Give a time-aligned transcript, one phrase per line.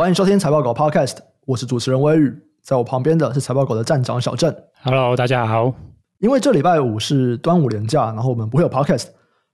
[0.00, 4.50] 欢迎收听财报狗 Podcast，我是主持人威宇，在我旁边的是财报狗的站长小郑。
[4.82, 5.74] Hello，大家好。
[6.20, 9.08] 因为这礼拜五是端午连假，然后我们不会有 Podcast，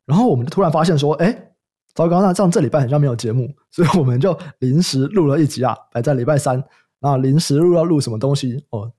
[0.05, 1.37] 然后我们就突然发现说，哎，
[1.95, 6.63] 糟糕，那这样这礼拜好像没有节目， 所以我们就临时录了一集啊，摆在礼拜三。
[7.01, 8.65] 那临时录要录什么东西？
[8.71, 8.93] 哦，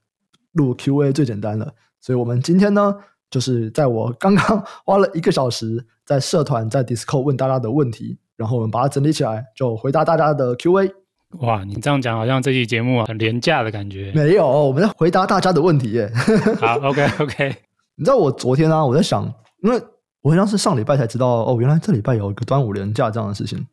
[0.51, 1.71] 录 Q&A 最简单了。
[2.01, 2.93] 所以我们今天呢，
[3.31, 10.91] 就是在我刚刚花了一个小时在社团在 Discord 问大家的问题，然后我们把它整理起来，就回答大家的 Q&A。
[11.39, 14.11] 哇，你这样讲好像这期节目很廉价的感觉。
[14.15, 16.11] 没有，我们在回答大家的问题耶。
[16.59, 17.55] 好，OK OK。
[17.95, 19.25] 你知道我昨天啊，我在想，
[19.61, 19.79] 因为
[20.21, 23.63] 我好像是上礼拜才知道哦，原来这礼拜有一个端午连假这样的事情。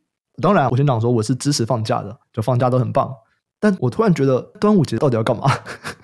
[0.41, 3.09] 当然，我先讲说我是支持放假的，就放假都很棒。
[3.59, 5.45] 但我突然觉得端午节到底要干嘛？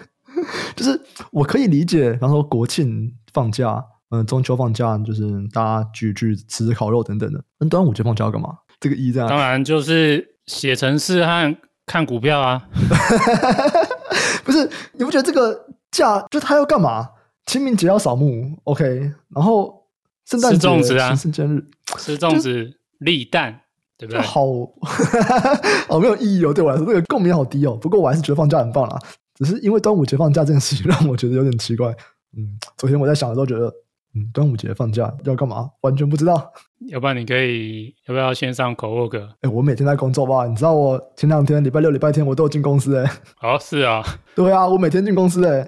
[0.75, 0.99] 就是
[1.31, 7.43] 我可以理解，比方说国庆放假，嗯，中秋放假，就是大家聚聚吃烤肉等等的。
[7.59, 8.55] 那端午节放假要干嘛？
[8.79, 9.27] 这个意义在哪？
[9.27, 10.30] 当然就是。
[10.45, 12.67] 写程式和看股票啊，
[14.43, 14.69] 不是？
[14.93, 17.09] 你不觉得这个假就他要干嘛？
[17.45, 19.85] 清明节要扫墓，OK，然后
[20.25, 21.65] 圣诞节吃粽子啊，圣诞日
[21.97, 23.61] 吃粽子立蛋，
[23.97, 24.21] 对不对？
[24.21, 24.45] 好，
[25.89, 27.75] 哦，没有意义哦，对我来说这个共鸣好低哦。
[27.75, 28.97] 不过我还是觉得放假很棒啦，
[29.35, 31.89] 只是因为端午节放假这件事情让我觉得有点奇怪。
[32.37, 33.73] 嗯，昨天我在想的时候觉得。
[34.13, 35.69] 嗯，端午节放假要干嘛？
[35.81, 36.51] 完全不知道。
[36.89, 39.25] 要不然你可以要不要线上 cowork？
[39.41, 40.45] 哎，我每天在工作吧？
[40.47, 43.11] 你知道我前两天礼拜六、礼拜天我都有进公司哎、欸。
[43.47, 44.03] 哦，是啊。
[44.35, 45.65] 对啊，我每天进公司哎，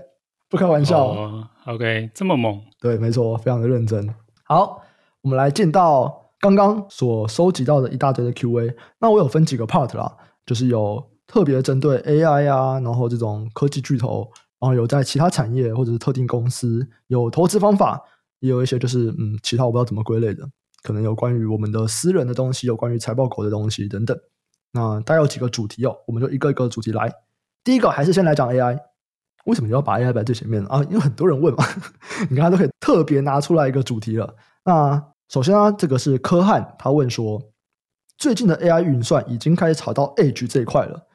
[0.49, 1.05] 不开玩笑。
[1.05, 2.59] 哦，OK，这么猛？
[2.81, 4.13] 对，没错，非常的认真。
[4.43, 4.81] 好，
[5.21, 8.75] 我们来进到刚刚所收集到的一大堆的 QA。
[8.99, 10.11] 那我有分几个 part 啦，
[10.45, 18.01] 就是有特别针对 AI 啊，然后这种科技巨头，然后有在其他产业或者是特定公司有投资方法。
[18.43, 20.45] 也有一些就是嗯，其他我不知道怎么归类的，
[20.83, 24.17] 可能有关于我们的私人的东西，有关于财报狗的东西等等。
[24.73, 27.09] 那大概有几个主题哦，我们就一个一个主题来。
[27.63, 28.77] 第一个还是先来讲 AI，
[29.45, 30.83] 为什么你要把 AI 摆最前面啊？
[30.89, 31.63] 因为很多人问嘛，
[32.29, 34.35] 你看他都可以特别拿出来一个主题了。
[34.65, 37.41] 那首先啊，这个是科汉，他问说，
[38.17, 41.07] 最近的 AI 运算已经开始炒到 Edge 这一块了。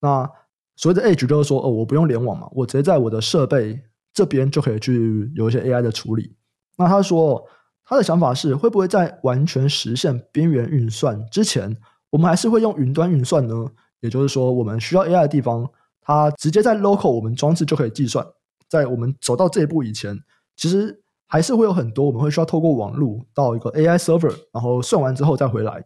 [0.00, 0.28] 那
[0.74, 3.80] 所谓的 Edge 就是说，哦，我不用联网嘛，我直接在我的设备
[4.12, 6.34] 这边就可以去有一些 AI 的处理。
[6.82, 7.46] 那他说，
[7.84, 11.76] 他的想法是，会不会在完全实现边缘运算之前，
[12.10, 13.70] 我们还是会用云端运算呢？
[14.00, 15.70] 也就是说，我们需要 AI 的地方，
[16.00, 18.26] 它直接在 local 我们装置就可以计算。
[18.68, 20.18] 在我们走到这一步以前，
[20.56, 25.84] 其实还是会有很多我们会需要透过网络到一个 AI server，然后算完之后再回来。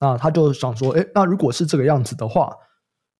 [0.00, 2.52] 那他就想说，诶，那如果是这个样子的话，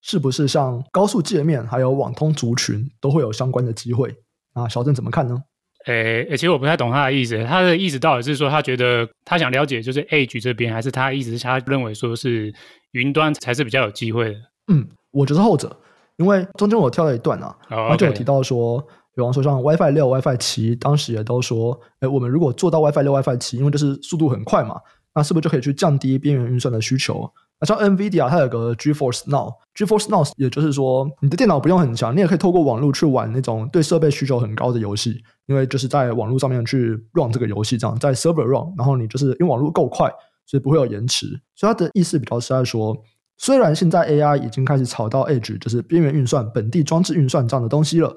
[0.01, 4.17] 是不是像高速界面还有网通族群都会有相关的机会？
[4.53, 5.43] 那小郑怎么看呢？
[5.85, 7.43] 诶诶，其实我不太懂他的意思。
[7.45, 12.53] 他的意思到底是说，他觉得他想了解就是 Edge 这边，还是他意思是他认为说是
[12.91, 14.39] 云端才是比较有机会的？
[14.67, 15.75] 嗯，我觉得后者，
[16.17, 17.97] 因为中间我跳了一段啊，他、oh.
[17.97, 18.79] 就有提到说，
[19.15, 24.79] 比方说像 WiFi 六、WiFi 七，当时也都说，诶，我们如果做到 WiFi 六、WiFi 七，因为就是速度很快嘛，
[25.13, 27.29] 那是不是就可以去降低边缘运算的需求？
[27.61, 40.11] 像 NVIDIA 它有个 GeForce Now，GeForce Now 也就是说，你的电脑不用很强，你也可以透过网络去玩那种对设备需求很高的游戏，因为就是在网络上面去 run 这个游戏，这样在 server run，然后你就是因为网络够快，
[40.45, 41.27] 所以不会有延迟。
[41.55, 42.97] 所以它的意思比较是在说，
[43.37, 48.13] 虽然现在 AI 已经开始炒到 Edge，就是边缘运算、本地装置运算这样的东西了，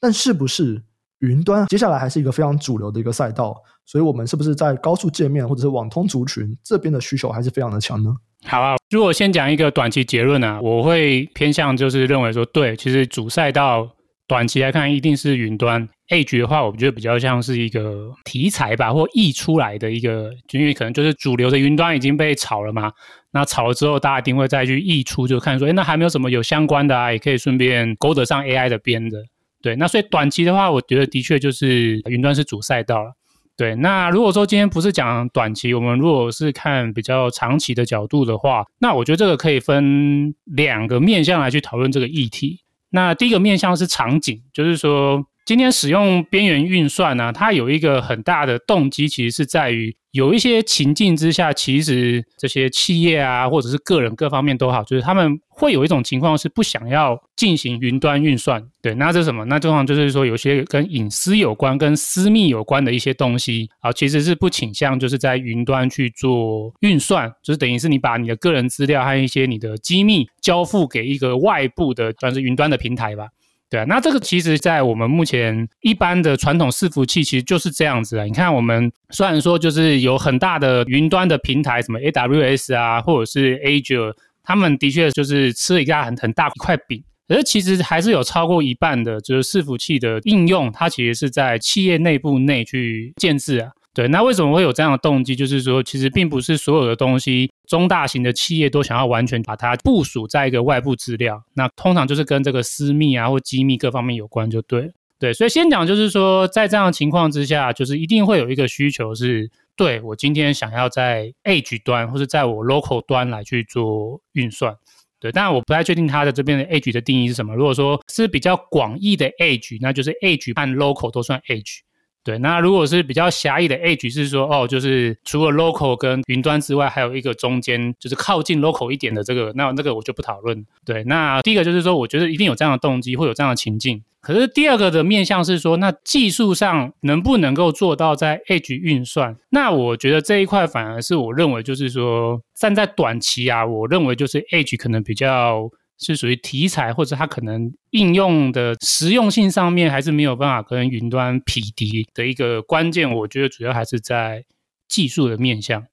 [0.00, 0.82] 但是不是
[1.20, 3.56] 云端接下来还是一个非常主流的一个赛道？
[3.84, 8.14] 所以我们是不是在高速界面或者是网通族群这边的需求还是非常的强呢？
[8.44, 13.88] 好啊，如果先讲一个短期结论啊，我会偏向就是认为说，对，其实主赛道
[14.28, 15.88] 短期来看一定是云端。
[16.10, 22.92] A 局的话，我觉得比较像是一个题材吧，或溢出来的一个，因为可能就是主流的云端已经被炒了嘛，
[23.32, 29.18] 那炒了之后，大家一定会再去溢出，就看说，诶，那还没有什么有相关的啊，也可以顺便勾得上 AI 的边的。
[29.62, 33.12] 对，那所以短期的话，我觉得的确就是云端是主赛道了。
[33.56, 42.60] 对，那如果说今天不是讲短期，我们如果是看比较长期的角度的话，那我觉得这个可以分两个面向来去讨论这个议题。
[42.90, 45.24] 那第一个面向是场景，就是说。
[45.48, 58.62] 今天使用边缘运算呢，它有一个很大的动机，其实是在于有一些情境之下，其实这些企业啊，或者是个人各方面都好，就是他们会有一种情况是不想要进行云端运算。
[58.82, 59.42] 对，那这是什么？
[59.46, 73.28] 那通常就是说有些跟隐私有关、跟私密有关的一些东西啊，其实是不倾向就是在云端去做运算，就是等于是你把你的个人资料和一些你的机密交付给一个外部的，算是云端的平台吧。
[73.70, 78.24] 对啊，那这个其实，在我们目前一般的传统伺服器，其实就是这样子啊。
[78.24, 84.14] 你看，我们虽然说就是有很大的云端的平台，什么 AWS 啊，或者是 Azure。
[84.42, 93.70] 他们的确就是吃了一个很很大一块饼，可是其实还是有超过一半的，就是伺服器的应用，它其实是在企业内部内去建置啊。
[93.94, 95.34] 对，那为什么会有这样的动机？
[95.34, 101.42] 就是说，其实并不是所有的东西，中大型的企业都想要完全把它部署在一个外部资料。
[101.54, 104.92] 那通常就是跟这个私密啊或机密各方面有关，就对。
[105.18, 114.76] 对，所以先讲就是说，在这样的情况之下，就是一定会有一个需求是，对，我今天想要在 Edge 端或者在我 Local 端来去做运算。
[115.18, 117.52] 对，当然我不太确定它的这边的 Edge 的定义是什么。
[117.56, 121.80] 如果说是比较广义的 Edge，那就是 Edge 和 Local 都算 Edge。
[122.28, 130.62] 对，那如果是比较狭义的 Edge，是说哦，就是除了 local 跟云端之外，还有一个中间就是靠近 local 一点的这个，那那个我就不讨论。
[130.84, 134.04] 对，那第一个就是说，我觉得一定有这样的动机，会有这样的情境。
[134.20, 139.34] 可是第二个的面向是说，那技术上能不能够做到在 Edge 运算？
[139.48, 145.70] 那我觉得这一块反而是我认为就是说，站在短期啊，我认为就是 Edge 可能比较。
[145.98, 153.10] 是属于题材，或者它可能应用的实用性上面还是没有办法跟云端匹敌的一个关键。
[153.12, 154.44] 我觉得主要还是在
[154.88, 155.84] 技术的面向。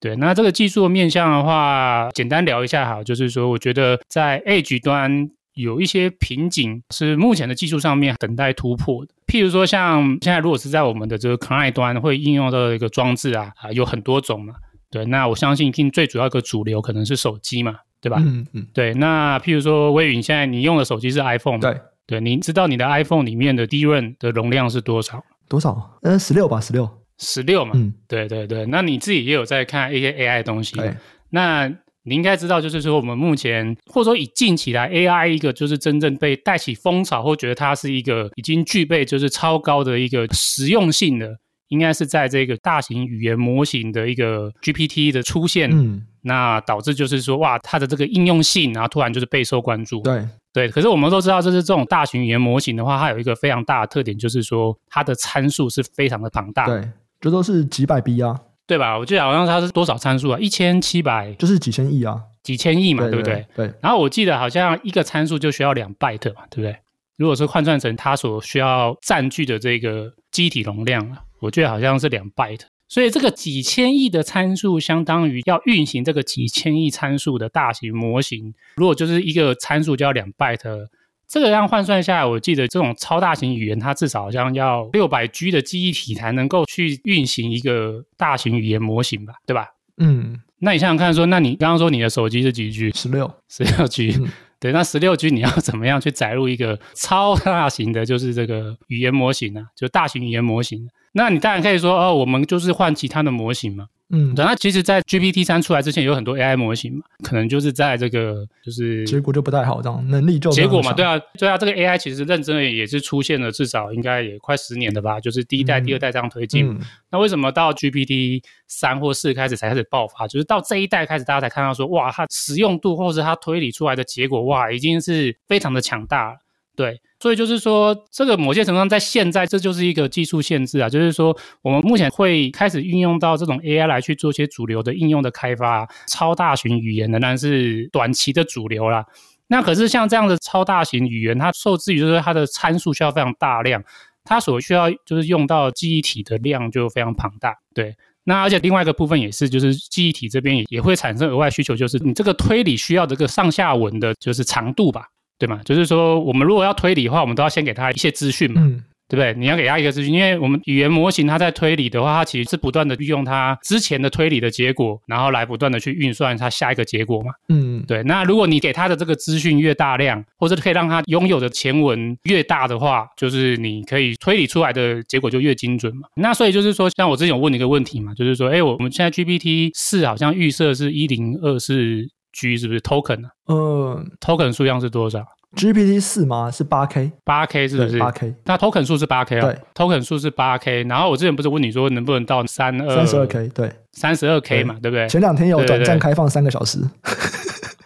[0.00, 9.14] 对，那这个技术的面向的话，简单聊一下好，就是说，我觉得在 Edge 端有一些瓶颈是目前的技术上面等待突破的。
[9.26, 14.54] 譬如说，像现在如果是在我们的这个 Client 端会应用到一个装置啊，啊，有很多种嘛。
[14.90, 17.76] 对，那我相信一定最主要一个主流可能是手机嘛。
[18.04, 18.18] 对吧？
[18.20, 18.92] 嗯嗯，对。
[18.92, 22.20] 那譬如说，威宇，你现在你用的手机是 iPhone，对对。
[22.20, 25.24] 你知道你的 iPhone 里面的 DRAM 的容量是多少？
[25.48, 25.98] 多少？
[26.02, 26.86] 嗯，十六吧，十六。
[27.16, 27.72] 十六嘛。
[27.74, 28.66] 嗯，对对对。
[28.66, 30.76] 那你自己也有在看一些 AI 的东西。
[30.76, 30.94] 对。
[31.30, 31.66] 那
[32.02, 41.34] 你应该知道，就是说我们目前或者说以近期来 AI 一个就是真正被带起风潮，或觉得它是一个已经具备就是超高的一个实用性的，
[41.68, 45.70] 应该是在这个大型语言模型的一个 GPT 的出现。
[45.72, 46.06] 嗯。
[46.24, 50.00] 那导致就是说，哇，它的这个应用性，然后突然就是备受关注。
[50.00, 56.66] 对对，可是我们都知道，就是这种大型语言模型的话，它有一个非常大的特点，就是说它的参数是非常的庞大。
[56.66, 56.88] 对，
[57.20, 58.98] 这都是几百 B 啊，对吧？
[58.98, 60.38] 我记得好像它是多少参数啊？
[60.38, 63.46] 一千七百，就是几千亿啊，几千亿嘛，对，对不对？
[63.56, 63.74] 对。
[63.82, 66.76] 然后我记得好像一个参数就需要两 byte 嘛，对不对？
[67.16, 72.62] 如果是换算成它所需要占据的这个机体容量啊，我记得好像是两 byte。
[72.88, 78.54] 所以这个几千亿的参数，相当于要运行这个几千亿参数的大型模型。
[78.76, 80.86] 如果就是一个参数就要两 byte，
[81.26, 89.34] 这个样换算下来，我记得这种超大型语言，它至少好像要六百 G 的记忆体才能够去运行一个大型语言模型吧？
[89.46, 89.70] 对吧？
[89.96, 92.90] 嗯，那你想想看，说，那你刚刚说你的手机是几 G？
[92.92, 94.14] 十六，十六 G。
[94.18, 94.28] 嗯
[94.64, 99.66] 对，那十六 G 你要 怎么样去载入一个超大型的，就是这个语言模型呢、啊？
[99.76, 103.84] 就大型语言模型，那你当然可以说，哦，我们就是换其他的模型嘛。
[104.10, 116.68] 嗯，那其实，在 GPT 三出来之前，有很多 AI 模型嘛，可能就是在这个就是结果就不太好，这样能力就结果嘛，对啊，对啊，这个 AI 其实认真的也是出现了，至少应该也快十年了吧，就是第一代、嗯、第二代这样推进。
[116.68, 116.78] 嗯、
[117.10, 120.28] 那为什么到 GPT 三或四开始才开始爆发？
[120.28, 126.36] 就是到这一代开始，大家才看到说，哇，它实用度或者它推理出来的结果，哇，已经是非常的强大了。
[126.76, 130.88] 对，所以就是说，这个某些程度上，在现在，这就是一个技术限制啊。
[130.88, 139.06] 就是说，我们目前会开始运用到这种 AI 来去做一些主流的应用的开发，超大型语言仍然是短期的主流啦。
[139.46, 143.80] 那可是像这样的超大型语言，它受制于就是它的参数需要非常大量，
[144.24, 147.54] 它所需要就是用到记忆体的量就非常庞大。
[147.72, 155.06] 对，那而且另外一个部分也是，就是记忆体这边也也会产生额外需求，就是你这个推理需要这个上下文的就是长度吧。
[155.38, 155.60] 对嘛？
[155.64, 159.34] 就是说，我们如果要推理的话，我们都要先给他一些资讯嘛，嗯、对不对？
[159.34, 167.32] 你要给他一个资讯，因为我们语言模型它在推理的话，它其实是不断的运用它之前的推理的结果，然后来不断的去运算它下一个结果嘛。
[167.48, 168.02] 嗯，对。
[168.04, 176.08] 那如果你给他的这个资讯越大量，或者可以让他拥有的前文越大的话，就是你可以推理出来的结果就越精准嘛。
[176.16, 182.08] 那所以就是说，像我之前有问你一个问题嘛，就是说，哎，我们现在 GPT 四好像预设是一零二四。
[182.34, 183.54] G 是不是 token 呢、啊？
[183.54, 185.24] 呃，token 数量是多少
[185.56, 186.50] ？GPT 四吗？
[186.50, 187.98] 是八 K，八 K 是不是？
[187.98, 188.34] 八 K。
[188.44, 189.42] 那 token 数是八 K 啊？
[189.42, 190.82] 对，token 数是八 K。
[190.82, 193.48] 然后我之前不是问你说能不能到三二三十二 K？
[193.50, 195.08] 对，三十二 K 嘛，对不对？
[195.08, 196.80] 前两天有短暂开放三个小时。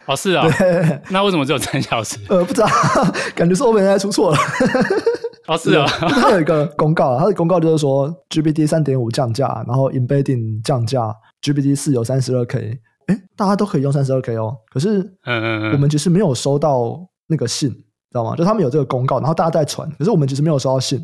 [0.06, 0.48] 哦，是啊。
[0.58, 0.98] 对。
[1.10, 2.16] 那为什么只有三小时？
[2.30, 2.66] 呃，不知道，
[3.36, 4.38] 感觉是 OpenAI 出错了。
[5.46, 5.86] 哦，是啊。
[5.86, 12.80] 它有一个公告，它的公告就是说 GPT 三点五降价，然后 Embedding 降价，GPT 四有三十二 K。
[13.08, 18.36] 哎，大家都可以用三十二 K 哦，可是，嗯嗯嗯，我们其实没有收到那个信，知道吗？
[18.36, 20.98] 就他们有这个公告，然后大家在传，可是我们其实没有收到信。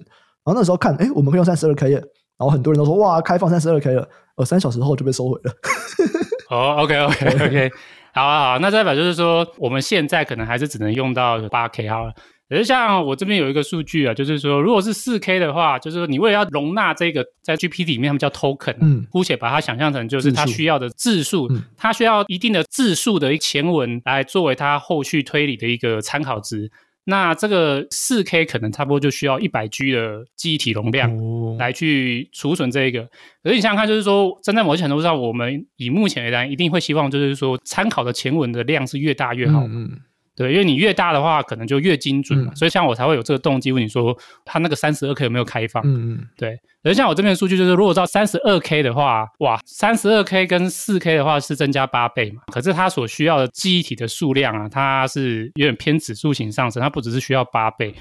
[0.44, 5.52] 然后那时候看，哎，我们可以用三十二 K 耶，然后很多人都说，哇，开放三十二 K 了，呃，三小时后就被收回了。
[6.50, 7.72] 哦，OK OK OK，
[8.12, 12.12] 好啊好，那代表就是说，我们现在可能还是只能用到八 K 好了。
[12.46, 26.70] 可是像我这边有一个数据啊，就是说，如果是四 K 的话，就是说你为了要容纳这个在 GPT 里面，他们叫 token，嗯，姑且把它想象成就是它需要的字数，嗯，它需要一定的字数的一前文来作为它后续推理的一个参考值。
[27.06, 31.10] 那这个四 K 可能差不多就需要一百 G 的记忆体容量
[31.58, 33.02] 来去储存这一个。
[33.42, 39.64] 可是你想想看，就是说，站在某些程度上，我们以目前来讲，一定会希望就是说，参考的前文的量是越大越好。
[39.64, 39.84] 嗯。
[39.84, 39.90] 嗯
[40.36, 45.82] 对，因为你越大的话，可能就越精准嘛，嗯、所以像我才会有这个动机问你说，它那个三十二 K 有没有开放？
[45.86, 46.58] 嗯嗯，对。
[46.82, 57.94] 而像我这边的数据就是，如果到三十二 K 的话，哇，三十二 K 跟四 K 的话是增加八倍嘛，可是它所需要的记忆体的数量啊，它是有点偏指数型上升，它不只是需要八倍。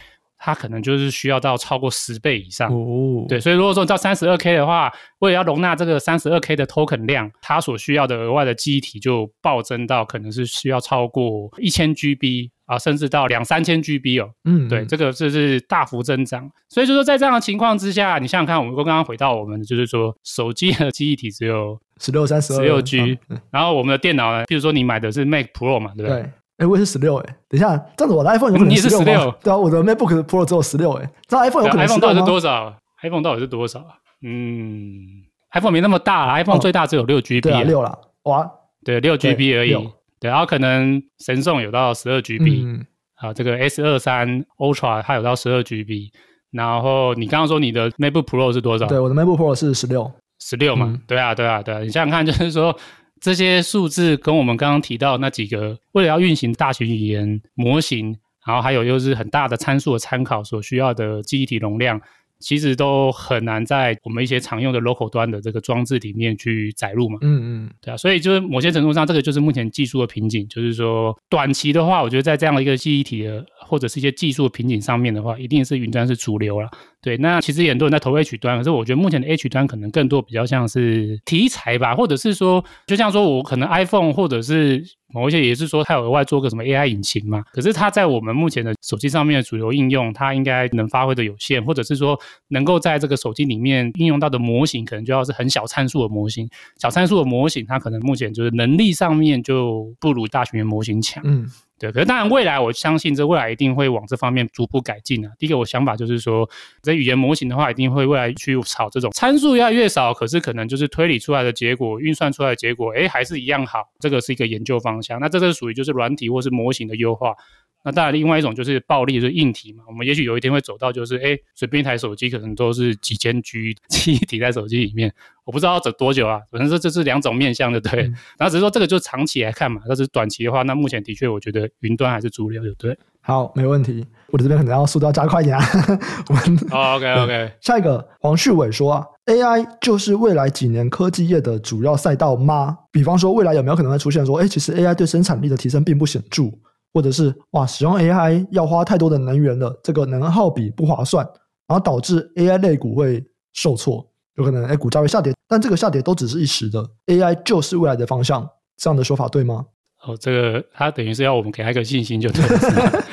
[0.45, 16.51] 它可能就是需要到超过十倍以上，哦，对，所以如果说到三十二 K 的话，为了要容纳这个三十二 K 的 token 量，它所需要的额外的记忆体就暴增到可能是需要超过一千 GB 啊，甚至到两三千 GB 哦，嗯，对，这个这是大幅增长。
[16.67, 23.17] 所以就说在这样的情况之下，你想想看，我们刚刚回到我们就是说手机的记忆体只有十六三十二十六 G，
[23.49, 26.21] 然后我们的电脑呢，譬如说你买的是 Mac Pro 嘛，对不对？
[26.21, 29.35] 对哎，我也是十六哎，等一下，这样子我的 iPhone 有可能十六吗？
[29.41, 33.83] 对啊，我的 MacBook Pro 只有十六哎，这 iPhone 有可能？iPhone 到底是多少？iPhone 到底是多少？
[34.21, 38.49] 嗯，iPhone 没那么大，iPhone 最大只有六 GB，六了，哇，
[38.85, 39.73] 对，六 GB 而已，
[40.19, 46.11] 对，然后可能神送有到十二 GB，啊，这个 S 二三 Ultra 它有到十二 GB，
[46.51, 48.85] 然后你刚刚说你的 MacBook Pro 是多少？
[48.85, 52.77] 对，我的 MacBook Pro 是十六，十六嘛，对啊，对啊，对啊，你想想看，就是说。
[53.23, 62.01] 这些数字跟我们刚刚提到那几个，为了要运行大型语言模型，然后还有又是很大的参数的参考所需要的记忆体容量，
[62.39, 67.17] 其实都很难在我们一些常用的 local 端的这个装置里面去载入嘛。
[67.21, 76.69] 嗯嗯，对啊，所以就是某些程度上，这个就是目前技术的瓶颈，就是说短期的话，我觉得在这样的一个记忆体的或者是一些技术瓶颈上面的话，一定是云端是主流了。
[77.01, 84.81] 对，那其实也很多人在投 H 端，可是我觉得目前的 H 端可能更多比较像是题材吧，或者是说，就像说我可能 iPhone 或者是
[85.13, 92.17] 某一些也是说它有额外做个什么 AI 引擎嘛，可是它在我们目前的手机上面的主流应用，它应该能发挥的有限，或者是说
[92.47, 101.21] 能够在这个手机里面应用到的模型，可能就要是很小参数的模型，小参数的模型，它可能目前就是能力上面就不如大型语言模型强。
[101.25, 101.45] 嗯。
[101.83, 105.29] 对，可是当然，未来我相信这未来一定会往这方面逐步改进啊。
[105.37, 106.49] 第一个，我想法就是说，
[106.81, 113.79] 这语言模型的话，一定会未来去炒这种参数越来越少，可是可能就是推理出来的结果、运算出来的结果，哎，还是一样好。
[113.99, 115.19] 这个是一个研究方向。
[115.19, 117.35] 那这个属于就是软体或是模型的优化。
[117.83, 119.83] 那当然，另外一种就是暴力，就是硬体嘛。
[119.87, 125.13] 我们也许有一天会走到，就是哎，随便一台手机可能都是几千 G 记忆体在手机里面。
[125.45, 128.03] 我不知道要走多久啊，反正说这是两种面向的，对。
[128.03, 132.97] 嗯、然后只是说这个就长期来看嘛，但是短期的话，那目前的确我觉得云端还是主流，对。
[133.25, 134.05] 好，没问题。
[134.31, 135.65] 我的这边可能要速度要加快一点啊。
[136.27, 137.51] 我们、 oh, OK OK。
[137.61, 142.77] 下一个黄旭伟说啊，AI 就是未来几年科技业的主要赛道吗？
[142.91, 146.51] 比方说未来有没有可能会出现说，哎，其实 AI 对生产力的提升并不显著。
[146.93, 151.25] 或者是哇，使用 AI 要花太多的能源了，这个能耗比不划算，
[151.67, 153.23] 然后导致 AI 类股会
[153.53, 158.47] 受挫，有可能哎股价会下跌，但这个下跌都只是一时的，AI 就是未来的方向，
[158.77, 159.65] 这样的说法对吗？
[160.05, 163.03] 哦，这个他等于是要我们给他一个信心就对了。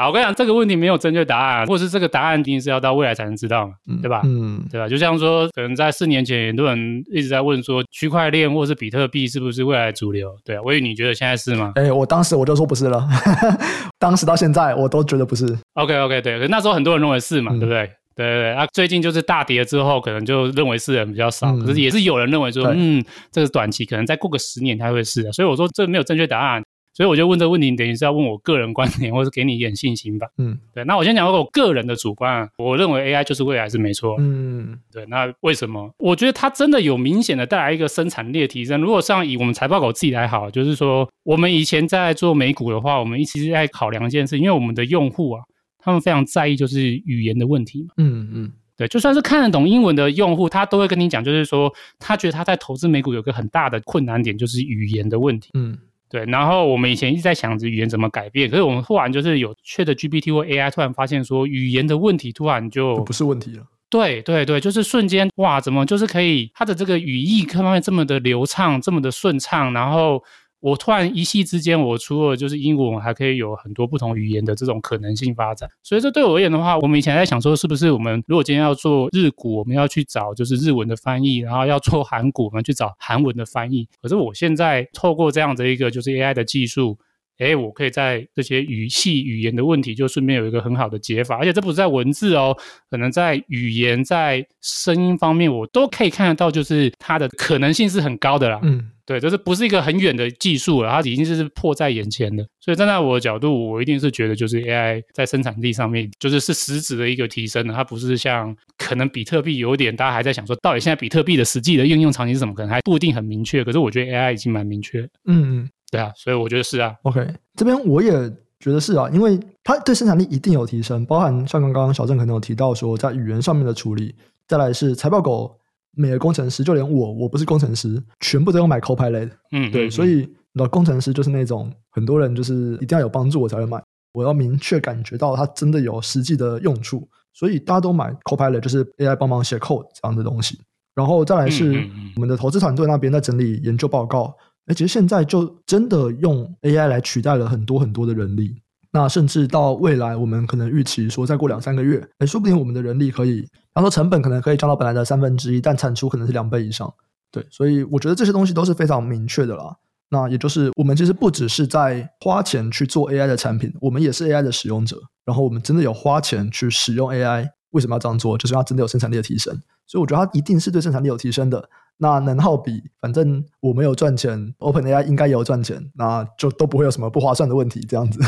[0.00, 4.22] 好，我跟你讲，这个问题没有正确答案，或是这个答案一定是要到未来才能知道嘛，嗯、对吧？
[4.24, 4.88] 嗯，对吧？
[4.88, 10.34] 就像说，可能在四年前，很多人一直在问说，区块链或是比特币是不是未来主流？
[10.42, 11.72] 对啊，我以为你觉得现在是吗？
[11.74, 13.06] 哎，我当时我就说不是了，
[14.00, 15.46] 当时到现在我都觉得不是。
[15.74, 17.90] OK OK，对，可那时候很多人认为是嘛，嗯、对不对？
[18.16, 26.62] 对对对，啊，最近就是大跌之后，可能就认为是人比较少，嗯、可是也是有人认为说，嗯，这个短期可能再过个十年它会是的，所以我说这没有正确答案。
[27.00, 30.26] 所以我就问这个问题，等于是要问我个人观点，或是给你一点信心吧。
[30.36, 30.84] 嗯，对。
[30.84, 34.16] 那我先讲我个人的主观啊，我认为 AI 就是未来是没错。
[34.18, 35.06] 嗯，对。
[35.06, 35.90] 那为什么？
[35.96, 38.82] 我觉得它真的有明显的带来一个生产力的提升。
[38.82, 45.42] 如果像以我们财报狗自己来好，就是说我们以前在做美股的话，我们一直在考量一件事，因为我们的用户啊，
[45.78, 47.94] 他们非常在意就是语言的问题嘛。
[47.96, 48.86] 嗯嗯，对。
[48.88, 55.48] 就算是看得懂英文的用户，他都会跟你讲，就是说他觉得他在投资美股有个很大的困难点，就是语言的问题。
[55.54, 55.78] 嗯。
[56.10, 63.62] 对，然后我们以前一直在想着语言怎么改变，可是我们突然就是有 ChatGPT 或 AI，突然发现说语言的问题突然就不是问题了。
[63.88, 70.22] 对对对，就是瞬间哇，怎么就是可以它的这个语义各方面这么的流畅，这么的顺畅，然后
[70.60, 75.68] 我突然一夕之间，我除了就是英文，还可以有很多不同语言的这种可能性发展。
[75.82, 83.88] 所以这对我而言的话，我们以前在想说，是不是我们如果今天要做日股，我们要去找就是日文的翻译，然后要做韩股，我们去找韩文的翻译。
[84.00, 86.98] 可是我现在透过这样的一个就是 AI 的技术。
[87.38, 92.54] 诶，我可以在这些语系语言的问题，就顺便有一个很好的解法，而且这不是在文字哦，
[92.90, 98.60] 可能在语言、在声音方面，我都可以看得到，就是它的可能性是很高的啦。
[98.62, 102.46] 嗯，对，就是不是一个很远的技术了，它已经是迫在眼前的。
[102.60, 113.64] 所以站在我的角度，我一定是觉得，就是 AI 在生产力上面，就是是实质的一个提升的，它不是像可能比特币有点大家还在想说，到底现在比特币的实际的应用场景是什么，可能还不一定很明确。
[113.64, 115.00] 可是我觉得 AI 已经蛮明确。
[115.26, 115.70] 嗯嗯。
[115.90, 116.94] 对啊，所以我觉得是啊。
[117.02, 117.26] OK，
[117.56, 118.12] 这边我也
[118.60, 124.14] 觉得是啊，因为它对生产力一定有提升，包含像刚刚小郑可能有提到说，在语言上面的处理，
[124.46, 125.58] 再来是财报狗
[125.96, 129.30] 每个工程师，就连我，我不是工程师，全部都要买 Copilot。
[129.52, 133.82] 嗯，对，嗯、所以那工程师就是那种很多人就是一定要有帮助我才会买，
[134.12, 140.60] 我要明确感觉到它真的有实际的用处，所以大家都买 Copilot，就是 AI 帮忙写 code 这样的东西。
[140.94, 144.34] 然后再来是我们的投资团队那边在整理研究报告。
[144.66, 148.60] 哎，其实现在就真的用 AI 来取代了很多很多的人力。
[148.92, 156.92] 那甚至到未来，我们可能预期说，再过两三个月，哎，说不定我们的人力可以，他说成本可能可以降到本来的三分之一，但产出可能是两倍以上。
[157.30, 159.76] 对，所以我觉得这些东西都是非常明确的啦。
[160.08, 165.00] 那也就是我们其实不只是在花钱去做 AI 的产品，我们也是 AI 的使用者。
[165.24, 168.36] 然后我们真的有花钱去使用 AI，为什么要这样做？
[168.36, 169.56] 就是要真的有生产力的提升。
[169.86, 171.68] 所以我觉得它一定是对生产力有提升的。
[171.98, 177.78] 那能耗比，反正我没有赚钱，OpenAI 应该也有赚钱，那就都不会有什么不划算的问题。
[177.88, 178.18] 这样子，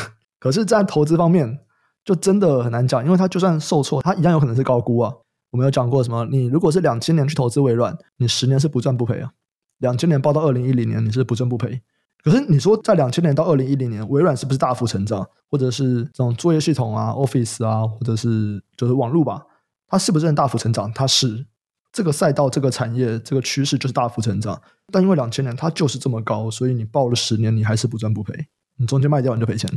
[0.43, 1.61] 可是，在投资方面，
[2.05, 5.15] 就真的很难讲，因为它就算受挫，它一样有可能是高估啊。
[5.53, 6.25] 我们有讲过什么？
[6.33, 9.31] 你如果是两千年去投资微软，你十年是不赚不赔啊。
[9.79, 11.81] 两千年报到二零一零年，你是不赚不赔。
[12.25, 15.25] 可是你说在两千年到二零一零年，微软是不是大幅成长？
[15.49, 19.43] 或者是这种作业系统啊、Office 啊，或者是就是网络吧，
[19.87, 20.93] 它是不是很大幅成长？
[20.93, 21.47] 它是。
[21.93, 28.47] 这个赛道、这个产业、这个趋势就是大幅成长，但因为两千年它就是这么高，所以你报了十年，你还是不赚不赔，
[28.79, 29.71] 你中间卖掉你就赔钱。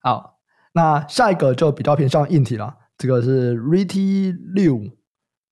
[0.00, 0.38] 好，
[0.72, 4.80] 那下一个就比较偏向硬体了，这个是 Ritty 六，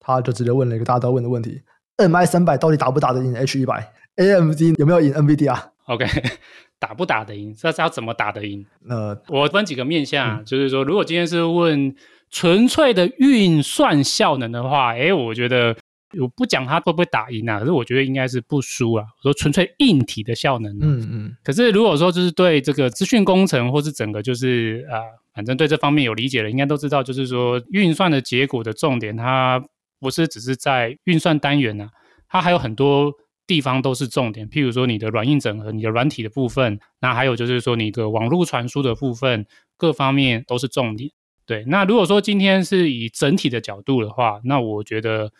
[0.00, 1.62] 他就直接问了一个大家都问的问题
[1.96, 6.06] ：MI 三百到底打不打得赢 H 一百？AMD 有没有赢 NVIDIA 啊？OK，
[6.78, 7.54] 打不打得赢？
[7.54, 8.64] 这是要怎么打得赢？
[8.88, 11.94] 呃，我分几个面向，嗯、就是说，如果今天是问。
[12.28, 15.76] 纯粹的运算效能的话，哎，我觉得
[16.20, 19.04] 我不讲它会不会打赢啊，可是我觉得应该是不输啊。
[19.18, 21.36] 我说纯粹硬体的效能，嗯嗯。
[21.42, 29.62] 可是如果说就是对这个资讯工程或是整个就是啊、呃，反正对这方面有理解的，应该都知道，就是说运算的结果的重点，它
[29.98, 31.90] 不是只是在运算单元啊，
[32.28, 33.12] 它还有很多
[33.46, 34.48] 地方都是重点。
[34.48, 41.10] 譬如说你的软硬整合，你的软体的部分，那还有就是说你的网络传输的部分，各方面都是重点。
[41.46, 45.30] 对，那如果说今天是以整体的角度的话，那我觉得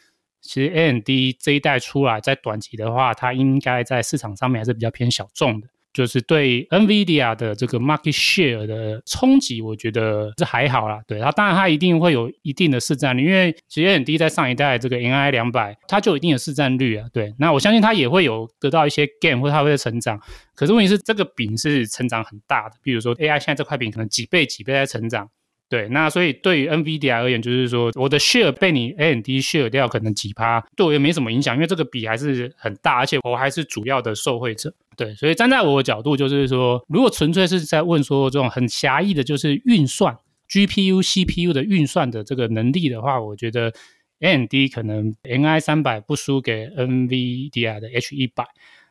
[0.46, 1.08] 其实 AMD
[1.40, 11.00] 这一代出来，在短期的话，它应该在市场上面还是比较偏小众的，就是对 NVIDIA 的这个 market share 的冲击，我觉得是还好啦。
[11.06, 17.06] 对，它当然它一定会有一定的市占率，因为其实 AMD 在上一代这个 NI 两百，它就有一定的市占率啊。
[17.12, 20.20] 对，那我相信它也会有得到一些 gain 或者它会成长。
[20.54, 25.28] 可是问题是，这个饼是成长很大的，比如说 AI 现在这块饼可能几倍几倍在成长。
[25.68, 34.72] 对，那所以对于 NVIDIA 而言，就是说我的 share 被你 AMD share 掉，可能几趴，对我也没什么影响，因为这个比还是很大，而且我还是主要的受惠者。
[34.96, 40.16] 对，所以站在我的角度，就是说，如果纯粹是在问说这种很狭义的，就是运算
[40.48, 43.72] GPU、CPU 的运算的这个能力的话，我觉得
[44.20, 48.46] AMD 可能 NI 三百不输给 NVIDIA 的 H 一百。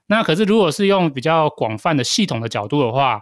[0.08, 3.22] 那可是如果是用比较广泛的系统的角度的话，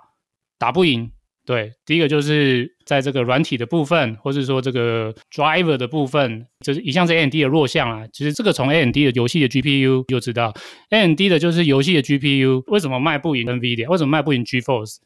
[0.57, 1.11] 打不赢。
[1.45, 8.07] 对，第一个就是在这个软体的部分，或是说这个 driver 的部分，就是一向是 AMD 的弱项啊。
[8.13, 10.53] 其实这个从 AMD 的游戏的 GPU 就知道
[10.89, 14.97] ，AMD 的就是游戏的 GPU 为什么卖不赢 NVIDIA，为什么卖不赢 GeForce？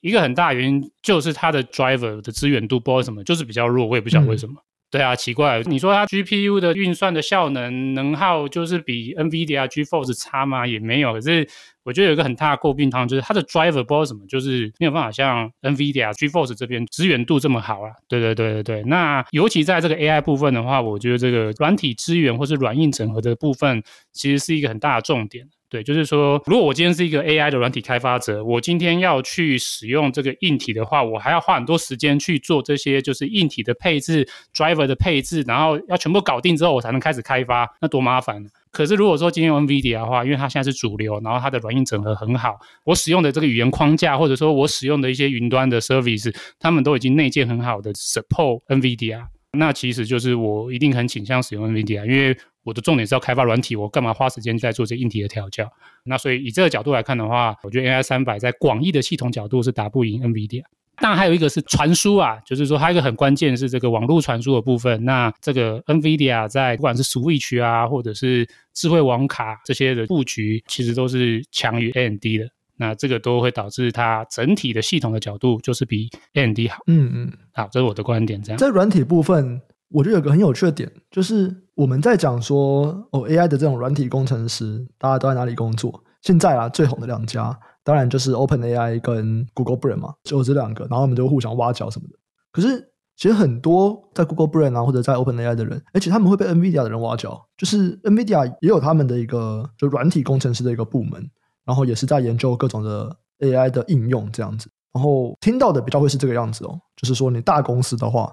[0.00, 4.54] 一个很大原因就是它的 driver 的资源度，不知道为什么就是比较弱，我也不晓得为什么。
[4.56, 10.64] 嗯对啊，奇怪，你说它 GPU 的运算的效能能耗就是比 NVIDIA GeForce 差吗？
[10.64, 11.14] 也没有。
[11.14, 11.44] 可是
[11.82, 17.90] 我觉得有一个很大的诟病，它就是它的 driver 不知道什么，就是没有办法像 NVIDIA GeForce 这边支援度这么好啊。
[18.06, 18.82] 对对对对对。
[18.84, 25.44] 那尤其在这个 AI 部分的话，我觉得这个软体支援或是软硬整合的部分，其实是一个很大的重点。
[25.74, 38.48] 对，就是说，如果我今天是一个 AI 的软体开发者，我今天要去使用这个硬体的话，我还要花很多时间去做这些，就是硬体的配置、driver 的配置，然后要全部搞定之后，我才能开始开发，那多麻烦呢？
[38.70, 49.24] 可是如果说今天用 NVIDIA 的话，因为它现在是主流，然后它的软硬整合很好，我使用的这个语言框架，或者说我使用的一些云端的 service，他们都已经内建很好的 support NVIDIA，
[49.58, 55.70] 那其实就是我一定很倾向使用 NVIDIA，因为我的重点是要开发软体，我干嘛花时间在做这硬体的调教？
[56.04, 60.62] 那所以以这个角度来看的话，我觉得 AI 三百在广义的系统角度是打不赢 NVIDIA。
[60.96, 65.04] 当然还有一个是传输啊，就是说它一个很关键是这个网络传输的部分。
[65.04, 72.48] 那这个 NVIDIA 在不管是 Switch 啊，或者是智慧网卡这些的布局，其实都是强于 AMD 的。
[72.76, 76.82] 那这个都会导致它整体的系统的角度就是比 AMD 好。
[76.86, 78.40] 嗯嗯，好，这是我的观点。
[78.40, 79.60] 这样在软体部分。
[79.90, 86.02] 我觉得有个很有趣的点，就是我们在讲说哦，AI 的这种软体工程师，大家都在哪里工作？
[86.22, 92.14] 现在啊，最红的两家，当然就是 OpenAI 跟 Google Brain 嘛，就这两个，然后我们就互相挖角什么的。
[92.52, 92.80] 可是
[93.16, 101.28] 其实很多在 Google Brain 啊，或者在 OpenAI 的人，而且他们会被 NVIDIA 的人挖角，就是 NVIDIA 也有他们的一个就软体工程师的一个部门，
[101.64, 104.70] 然后也是在研究各种的 AI 的应用这样子。
[104.92, 108.32] 然后听到的比较会是这个样子哦，就是说你大公司的话，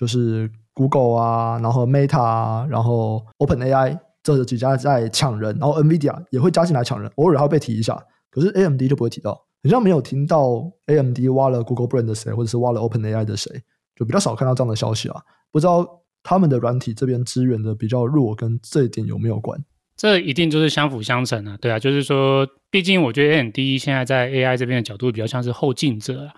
[0.00, 0.50] 就是。
[0.72, 8.00] Google 啊，然后 Meta 啊，然后 OpenAI 这几家在抢人，然后 NVIDIA 也会加进来抢人，偶尔还会被提一下。
[8.30, 13.52] 可是 AMD 就不会提到，好像没有听到 AMD 挖了 Google Brain 的谁，或者是挖了 OpenAI 的谁，
[13.94, 15.20] 就比较少看到这样的消息啊。
[15.50, 15.86] 不知道
[16.22, 19.62] 他们的软体这边支援的比较弱，跟这一点有没有关？
[19.96, 26.32] 这一定就是相辅相成啊，对啊，就是说，毕竟我觉得 AMD 现在在 AI 这边的角度比较像是后进者啊。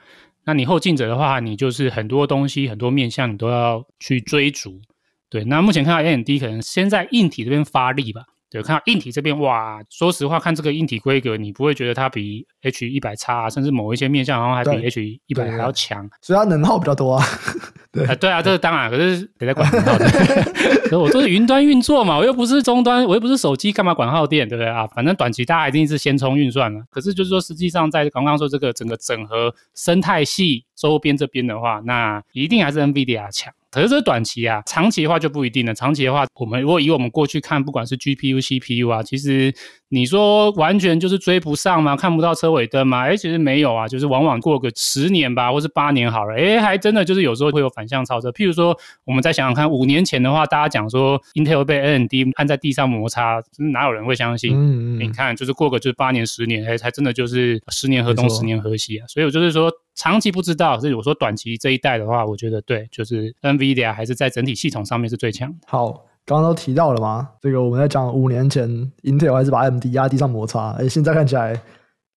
[0.44, 4.80] 那你后进者的话，你就是很多东西、很多面向，你都要去追逐。
[5.28, 8.22] 对，那目前看到 AMD 可能先在硬体这边发力吧。
[8.52, 16.08] 对，看到硬体这边，哇，说实话，看这个硬体规格，你不会觉得它比 H 一百差，甚至某一些面向，好像还比 H 一百还要强。
[16.20, 17.24] 所以它能耗比较多啊。
[17.92, 20.10] 对啊，对啊，这是当然，可是得在管耗电。
[20.84, 24.86] 可是我做是云端运作嘛，我又不是终端，我又不是手机，干嘛管耗电，对不对啊？
[24.88, 26.82] 反正短期大家一定是先冲运算了。
[26.90, 33.52] 可是就是说，实际上在刚刚说这个整个整合生态系周边这边的话，那一定还是 NVIDIA 强。
[33.72, 35.72] 可是这是短期啊，长期的话就不一定了。
[35.72, 39.52] 长期的话，我们如果以我们过去看，不管是 GPU、CPU 啊，其实
[39.88, 41.96] 你说完全就是追不上吗？
[41.96, 43.06] 看不到车尾灯吗？
[43.06, 48.30] 哎，其实没有啊，就是往往过个十年吧，或是八年好了，哎，还真的就是有时候会有反向操作。
[48.34, 54.52] 譬如说，我们再想想看，五年前的话，大家讲说 Intel 被 AMD 按在地上摩擦，哪有人会相信？
[54.54, 55.00] 嗯嗯。
[55.00, 59.06] 你看，就是过个就是八年、十年，哎，才真的就是十年河东，十年河西啊。
[59.08, 59.72] 所以我就是说。
[59.94, 65.54] 长期不知道，所以我说短期这一代的话，我觉得对，就是 NVIDIA 还是在整体系统上面是最强。
[65.66, 65.92] 好，
[66.24, 68.68] 刚刚都提到了嘛，这个我们在讲五年前
[69.02, 71.60] Intel 还是把 AMD 压地上摩擦，哎，现在看起来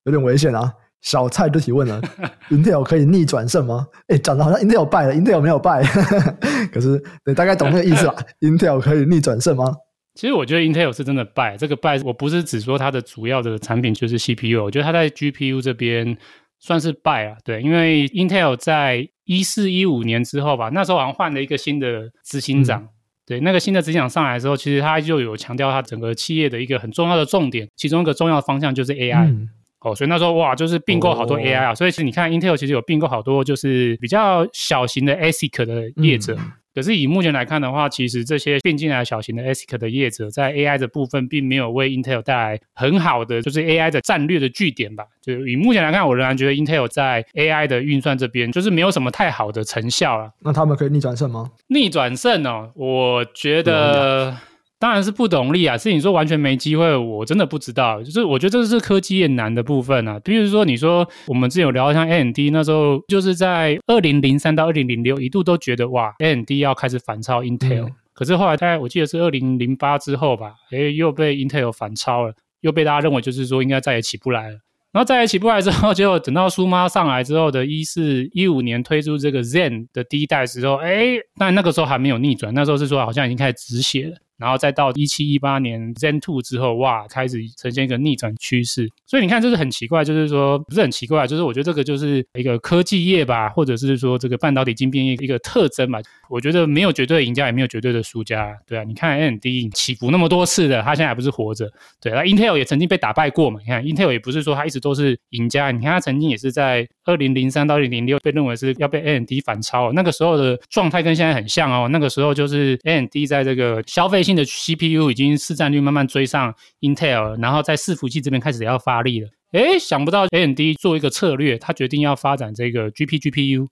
[0.06, 0.74] 有点危险啊。
[1.02, 2.02] 小蔡就提问了，
[2.50, 3.86] Intel 可以逆转胜吗？
[4.08, 5.84] 哎，讲的好像 Intel 败了，Intel 没有败，
[6.74, 8.16] 可是你大概懂那个意思吧？
[8.42, 9.72] Intel 可以逆转胜吗？
[10.16, 16.18] 其实我觉得 Intel 是真的败，这个败我不是只说它的主要的产品就是 CPU，我觉得它在 GPU 这边。
[16.65, 22.89] 算是败了，对，因为 Intel 在一四一五年之后吧，那时候好像换了一个新的执行长，嗯、
[23.28, 29.47] 对，那个新的执行长上来之后，其实他就有强调他整个企业的一个很重要的重点，其中一个重要的方向就是 AI，、嗯、
[29.82, 36.36] 哦，所以那时候哇，就是并购好多 AI 啊，哦、所以其实你看 Intel 其实有并购好多就是比较小型的 ASIC 的业者。
[36.36, 45.06] 嗯可是以目前来看的话，其实这些并进来小型的 ASIC 的业者，在 AI 的部分并没有为 Intel 带来很好的，就是 AI 的战略的据点吧。
[45.22, 50.32] 就以目前来看，我仍然觉得 Intel 在 AI 的运算这边，就是没有什么太好的成效了。
[50.42, 51.50] 那他们可以逆转胜吗？
[51.68, 54.36] 逆转胜哦，我觉得。
[54.78, 55.78] 当然是不懂力啊！
[55.78, 58.04] 是你说完全没机会，我真的不知道。
[58.04, 60.20] 就是我觉得这是科技业难的部分啊。
[60.20, 67.92] 比如说，你说我们之前有聊到像 AMD 那时候，就是在二零零三到二零零六一度都觉得哇，AMD 要开始反超 Intel，嗯。
[68.14, 74.58] 可是后来大概我记得是二零零八之后吧，诶，又被 Intel 反超了，又被大家认为就是说应该再也起不来了。
[74.92, 84.18] 然后再也起不来之后，结果等到苏妈上来之后的一四一五年推出这个 Zen 的第一代时候，诶，但那个时候还没有逆转，那时候是说好像已经开始止血了。
[84.38, 88.89] 然后再到一七一八年 Zen Two 之后，哇，开始呈现一个逆转趋势。
[89.06, 96.00] 所以你看，这是很奇怪，就是说不是很奇怪，就是我觉得这个就是一个科技业吧，或者是说这个半导体晶片业一个特征吧。
[96.30, 98.84] 我觉得没有绝对的赢家，也没有绝对的输家，对啊。
[98.84, 101.72] 你看 AMD 起伏那么多次的，他现在还不是活着？
[102.02, 103.60] 对，那 Intel 也曾经被打败过嘛？
[103.62, 111.88] 你看 Intel 也不是说他一直都是赢家，你看他曾经也是在二零零三到二零零六被认为是要被 AMD 反超，那个时候的状态跟现在很像哦。
[111.90, 119.30] 那个时候就是 AMD 在这个消费性的 CPU 已经市占率慢慢追上 Intel，然后在伺服器这边开始要发力了。
[119.52, 123.70] 诶，想不到 AMD 做一个策略，他决定要发展这个 GP GPU，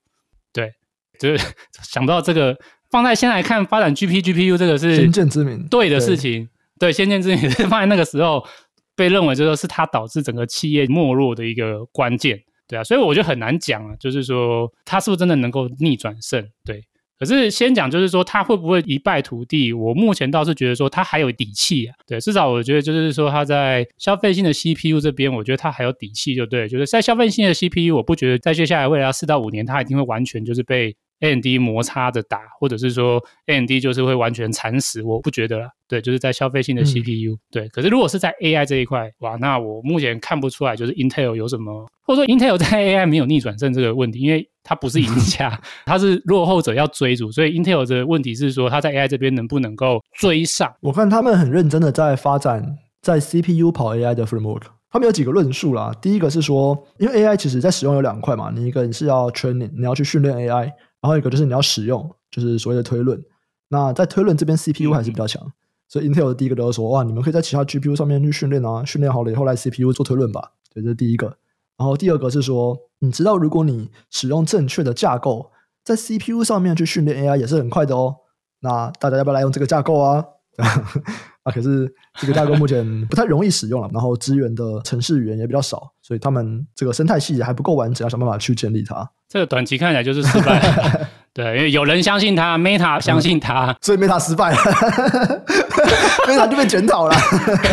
[0.53, 0.71] 对，
[1.23, 1.45] 就是
[1.81, 2.57] 想不到这个
[2.91, 6.49] 放在现在来看，发展 GP GPU 这个是先见之明，对的事情。
[6.77, 8.45] 对，先见之明 是放在那个时候
[8.95, 16.83] 被认为就是是它导致整个企业没落的一个关键，对啊，所以我觉得很难讲啊，就是说它是不是真的能够逆转胜，对。
[17.19, 19.71] 可是先讲，就是说他会不会一败涂地？
[19.71, 21.95] 我目前倒是觉得说他还有底气啊。
[22.05, 26.67] 对，至少我觉得就是说他在消费性的 CPU 这边，我觉得他还有底气，就对。
[26.67, 30.93] 就是在消费性的 CPU，我不觉得在接下来未来要四到五年，他一定会完全就是被。
[31.23, 35.69] AMD 摩擦着打，或者是说 AMD 就是会完全惨死，我不觉得啦。
[35.87, 37.67] 对，就是在消费性的 CPU，、嗯、对。
[37.69, 50.73] 可是如果是在 AI 这一块，哇，那我目前看不出来，就是 Intel 有什么，或者说 Intel 在 AI 没有逆转胜这个问题，因为它不是赢家， 它是落后者要追逐，所以 Intel 的问题是说，它在 AI 这边能不能够追上？
[50.81, 55.95] 我看他们很认真的在发展在 CPU 跑 AI 的 framework，他们有几个论述啦。
[56.01, 60.71] 第一个是说，因为 AI 其实在使用有两块嘛，你一个你是要 training，你要去训练 AI。
[61.03, 63.21] 然后一个就是你要使用，就是所谓的推论。
[63.67, 65.51] 那在推论这边，CPU 还是比较强，
[65.89, 70.53] 所以 Intel 的第一个都是说，哇，你们可以在其他 GPU 上面去训练啊，训练好了以后来 CPU 做推论吧。
[70.73, 71.37] 对，这是第一个。
[71.77, 75.51] 然后第二个是说，你知道如果你使用正确的架构，
[75.83, 78.17] 在 CPU 上面去训练 AI 也是很快的哦。
[78.61, 80.23] 那大家要不要来用这个架构啊？
[81.43, 89.09] 啊，可是这个架构目前不太容易使用了，然后支援的城市语言也比较少，所以他们这个生态系还不够完整，要想办法去建立它。
[89.27, 94.57] 这个短期看起来就是失败，对，因为有人相信他，Meta 相信他，嗯、所以 Meta 失败了，
[96.27, 97.15] Meta 就被检讨了，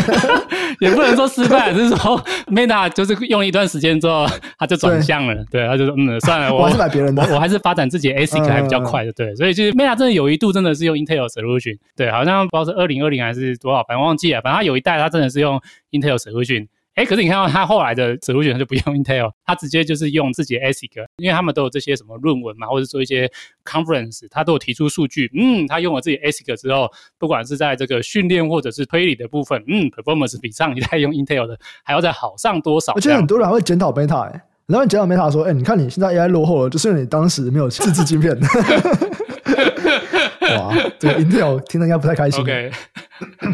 [0.81, 4.25] 也不能说失败，只是说 Meta 就是用了一段时间之后，
[4.57, 16.65] 他就转向了，对，对，他就说嗯，算了，我， 我还是买别人的，我，我还是发展自己的 ASIC 还比较快的，对，所以就是 Meta 真的有一度真的是用 Intel Solution，对，好像不知道是二零二零还是多少，反正忘记了，反正他有一代他真的是用 Intel Solution。
[17.01, 23.27] 哎，可是你看到他后来的 solution 就不用 Intel， 他直接就是用自己的 ASIC，因为他们都有这些什么论文嘛，或者说一些
[23.65, 25.31] conference，他都有提出数据。
[25.35, 32.93] 嗯，他用了自己 ASIC 之后，不管是在这个训练或者是推理的部分，嗯，performance 比上一代用 Intel 的还要再好上多少？
[32.93, 38.37] 而且很多人还会检讨 Meta，哎，然后你检讨 Meta 说，哎，你看你现在 AI 落后了，就是因为你当时没有自制晶片。
[40.57, 42.41] 哇，这个 Intel 听得应该不太开心。
[42.41, 42.71] OK，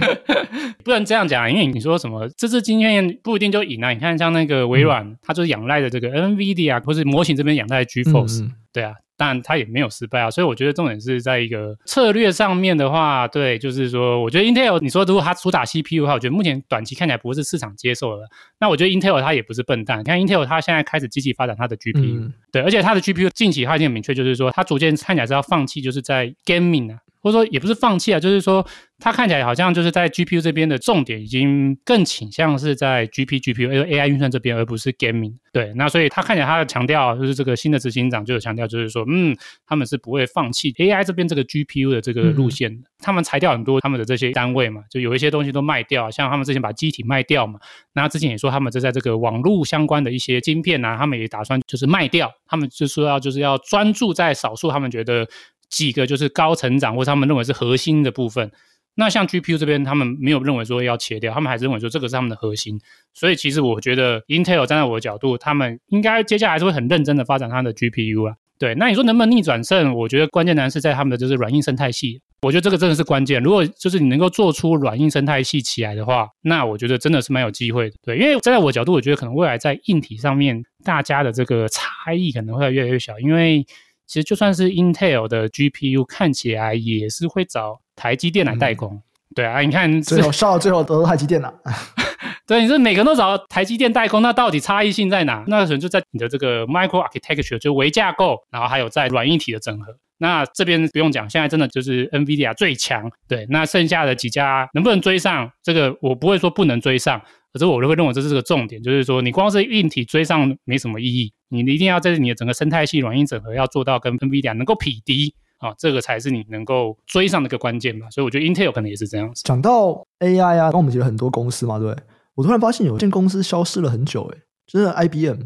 [0.83, 3.91] 不能这样讲，因为你说什么这次经验不一定就赢啊。
[3.91, 8.93] 你看像那个微软，嗯、它就是仰赖的这个 NVIDIA 或是模型这边仰赖 GeForce，、嗯、对啊。
[9.17, 18.23] 但他也没有失败啊，所以我觉得重点是在一个策略上面的话，对，就是说，我觉得 Intel，你说如果它主打 CPU 的话，我觉得目前短期看起来不是市场接受的。
[18.59, 26.99] 那我觉得 Intel 它也不是笨蛋，你看 Intel 它现在开始积极发展它的 GPU，、嗯、对，而且它的 GPU 近期它已经很明确，就是说它逐渐看起来是要放弃，就是在 gaming 啊。
[27.27, 28.65] 或者说也不是放弃啊，就是说
[28.99, 35.33] 它看起来好像就是在 GPU 这边的重点已经更倾向是在 GP GPU，因为 AI 运算这边，而不是 gaming。
[35.51, 39.35] 对，那所以他看起来他的强调就是这个新的执行长就有强调，就是说，嗯，
[39.65, 42.81] 他们是不会放弃 AI 这边这个 GPU 的这个路线的。
[42.81, 47.59] 嗯、他们裁掉很多他们的这些单位嘛，就有一些东西都卖掉，像他们之前把机体卖掉嘛，
[47.93, 55.27] 那之前也说他们就在这个网络相关的一些晶片啊，他们也打算就是卖掉，他们就说要就是要专注在少数他们觉得。
[55.69, 58.51] 几个就是高成长或者他们认为是核心的部分，
[58.95, 62.79] 那像 GPU 这边，他们没有认为说要切掉，他们还是认为说这个是他们的核心。
[63.13, 68.35] 所以其实我觉得 Intel 站在我的角度，他们应该接下来是会很认真的发展他的 GPU 啊。
[68.57, 69.93] 对，那你说能不能逆转胜？
[69.93, 72.19] 我觉得关键难是在他们的就是软硬生态系。
[72.41, 73.41] 我觉得这个真的是关键。
[73.43, 77.97] 如果就是你能够做出软硬生态系起来的话，那我觉得真的是蛮有机会的。
[78.03, 83.63] 对，因为站在我角度，我觉得可能未来在硬体上面，大家的这个差异可能会越来越小，因为。
[84.07, 88.93] 其实就算是 Intel 的 GPU，看起来也是会找台积电来代工。
[88.93, 89.01] 嗯、
[89.35, 91.53] 对啊，你看最后烧到最后都是台积电了。
[92.47, 95.43] 对，你说每个人都找台积电代工，那到底差异性在哪？
[95.47, 99.97] 那可能就在你的这个 Micro Architecture，就微架构，然后还有在软硬体的整合。
[100.19, 103.11] 那这边不用讲，现在真的就是 NVIDIA 最强。
[103.27, 105.51] 对，那剩下的几家能不能追上？
[105.61, 107.21] 这个我不会说不能追上。
[107.53, 118.07] 可是我就会认为这是个重点，就是说你光是硬体追上没什么意义，你一定要在你的整个生态系软硬整合要做到跟 NVIDIA 能够匹敌啊，这个才是你能够追上的一个关键吧。
[118.11, 119.41] 所以我觉得 Intel 可能也是这样子。
[119.43, 121.95] 讲到 AI 啊，刚我们提了很多公司嘛，对，
[122.35, 125.39] 我突然发现有一间公司消失了很久，诶，就是 IBM。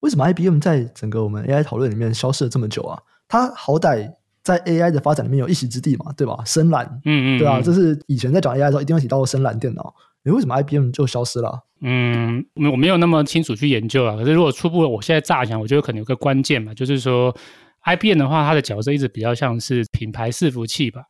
[0.00, 2.98] 为什么 IBM 在整个我们 AI 讨论里面消失了这么久啊？
[3.28, 6.42] 它好歹在 AI 的发展里面有一席之地嘛，对吧？
[6.44, 9.94] 深蓝，嗯嗯，对啊，这是以前在讲 AI 的时候一定会提到的深蓝电脑。
[10.24, 11.64] 你为什么 IBM 就消失了？
[11.80, 14.14] 嗯，我没有那么清楚去研究啊。
[14.16, 17.36] 可是如果初步，我现在乍想，我觉得可能有个关键嘛，就是说
[17.84, 21.02] IBM 的话，它的角色一直比较像是品牌伺服器吧。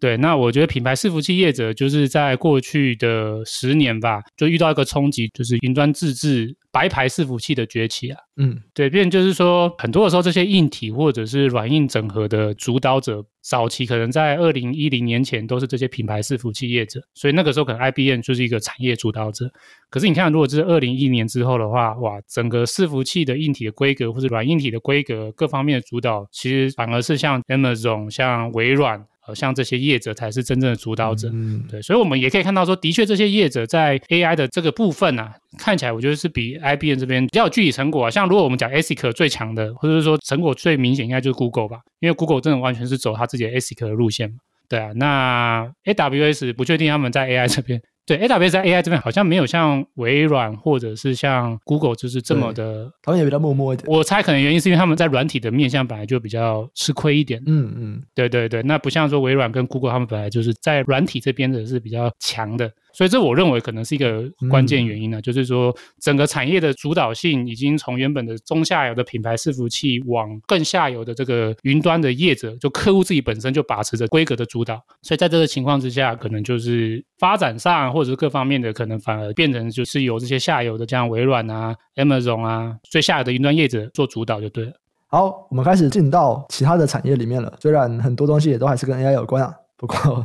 [0.00, 8.18] 对，那我觉得品牌伺服器业者就是在过去的十年吧，就遇到一个冲击，就是云端自制白牌伺服器的崛起啊。
[8.36, 19.48] 嗯，对，变就是说，很多的时候，这些硬体或者是软硬整合的主导者，早期可能在二零一零年前都是这些品牌伺服器业者，所以那个时候可能 IBM 就是一个产业主导者。
[19.88, 29.06] 可是你看，如果这是二零一零年之后的话，哇，整个伺服器的硬体的规格或者软硬体的规格各方面的主导，其实反而是像 Amazon、像微软。
[29.26, 38.10] 呃，像这些业者才是真正的主导者，嗯，对，所以我们也可以看到说，的确这些业者在 AI 的这个部分啊，看起来我觉得是比 IBM 这边比较有具体成果啊。
[38.10, 44.36] 像如果我们讲 ASIC 最强的，或者是说成果最明显，应该就是 Google 吧，因为 Google 真的完全是走他自己的 ASIC 的路线嘛。
[44.68, 47.80] 对啊，那 AWS 不确定他们在 AI 这边。
[48.06, 53.86] 对，AWS 在 AI 这边好像没有像微软或者是像 Google 就是这么的，他们也比较默默一点。
[53.90, 57.42] 我猜可能原因是因为他们在软体的面向本来就比较吃亏一点。
[57.46, 62.70] 嗯嗯，对对对，那不像说微软跟 Google 他们本来就是在软体这边的是比较强的。
[62.94, 74.80] 所以这我认为可能是一个关键原因呢，嗯、就是说整个产业的主导性已经从原本的中下游的品牌伺服器往更下游的这个云端的业者，就客户自己本身就把持着规格的主导。
[75.02, 84.72] 所以在这个情况之下，可能就是发展上或者是各方面的可能反而变成就是由这些下游的，像微软啊、Amazon 啊，最下游的云端业者做主导就对了。
[85.08, 87.52] 好，我们开始进到其他的产业里面了。
[87.60, 90.24] 虽然很多东西也都还是跟 AI 有关啊，不过。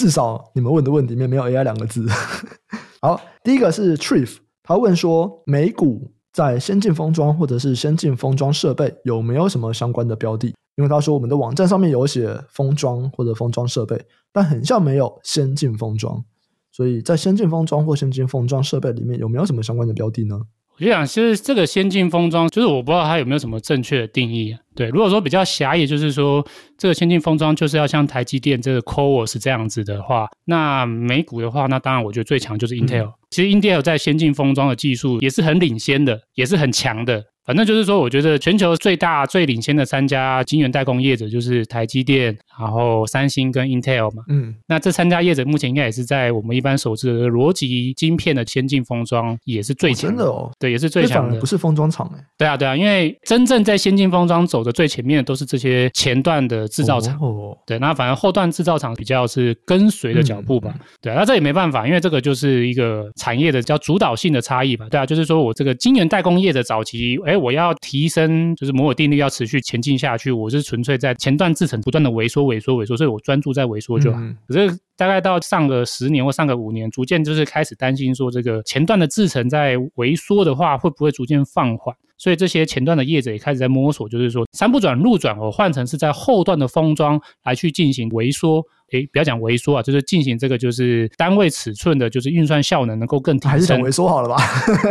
[0.00, 2.06] 至少你们问的问题里面没有 AI 两个字。
[3.02, 10.54] 好，第一个是 Triff，他问说，美股在先进封装或者是先进封装设备有没有什么相关的标的？
[10.76, 16.24] 因为他说我们的网站上面有写封装或者封装设备，但很像没有先进封装，
[16.72, 20.40] 所以在先进封装或先进封装设备里面有没有什么相关的标的呢？
[20.80, 24.56] 我就想，其实这个先进封装，就是我不知道它有没有什么正确的定义。
[24.74, 26.42] 对，如果说比较狭义，就是说
[26.78, 33.04] 这个先进封装就是要像台积电这个 CoWoS 这样子的话，那美股的话，那当然我觉得最强就是 Intel。
[33.04, 37.22] 嗯、其实 Intel 在先进封装的技术也是很领先的，也是很强的。
[37.50, 44.22] 反正就是说，我觉得全球最大、最领先的三家晶圆代工业者就是台积电，然后三星跟 Intel 嘛。
[44.28, 50.22] 嗯，那这三家业者目前应该也是在我们一般熟知的逻辑晶片的先进封装也是最强的。
[50.22, 51.40] 哦，的哦，对，也是最强的。
[51.40, 52.24] 不是封装厂哎。
[52.38, 57.18] 对啊，对啊，因为真正在先进封装走的最前面的都是这些前段的制造厂。
[57.20, 57.58] 哦。
[57.66, 60.72] 对，那反而后段制造厂比较是跟随的脚步吧。
[60.72, 64.86] 嗯、对啊，那这也没办法，因为这个就是一个产业的叫主导性的差异吧。
[64.88, 67.39] 对啊，就是说我这个晶圆代工业的早期，哎。
[67.40, 70.30] 我要提升，就是摩尔定律要持续前进下去。
[70.30, 74.18] 我是纯粹在前段制程不断的萎缩、萎缩、萎缩，所以我专注在萎缩就好。
[74.20, 81.96] 嗯、可是大概到上个十年或上个五年，逐渐就是开始担心说，这个前段的制程在萎缩的话，会不会逐渐放缓？
[82.20, 88.62] 所以这些前段的业者也开始在摸索，就是说三不转路转，我换成是在后段的封装来去进行萎缩。
[88.92, 93.50] 诶，不要讲萎缩啊，就是进行这个就是单位尺寸的，就是运算效能能够更提升。
[93.50, 94.36] 还是讲萎缩好了吧？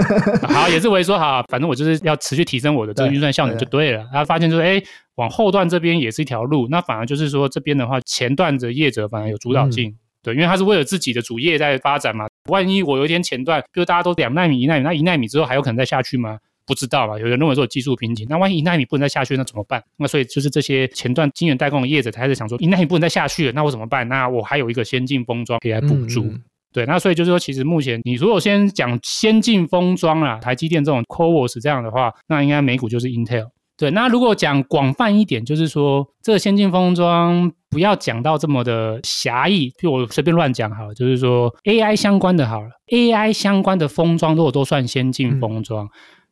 [0.47, 3.97] 好，也是萎缩好，反正我就是要持续提升我的这个运算效能就对了。
[3.97, 4.81] 对对对，然后发现就是，诶，
[5.15, 12.25] 往后段这边也是一条路，那反而就是说这边的话，前段的业者反而有主导性，嗯、对，因为他是为了自己的主业在发展嘛。
[12.49, 16.39] 万一我有一天前段，比如大家都两纳米、一纳米，那一纳米之后还有可能再下去吗？
[16.69, 17.19] 不知道吧？
[17.19, 19.83] 有人认为说有技术瓶颈，那万一一纳米不能再下去，那怎么办？
[19.97, 24.07] 那所以就是这些前段晶圆代工的业者，他开始想说，一纳米不能再下去了，那我怎么办？
[24.07, 26.23] 那我还有一个先进封装可以来补助。
[26.25, 33.47] 嗯嗯对，那所以就是说，其实目前你如果先讲先进封装啊，台积电这种 CoWoS 这样的话，那应该美股就是 Intel。
[33.75, 45.85] 对，那如果讲广泛一点，就是说这个先进封装不要讲到这么的狭义，就我随便乱讲好了，就是说 AI 相关的好了，AI 相关的封装如果都算先进封装。
[45.85, 45.89] 嗯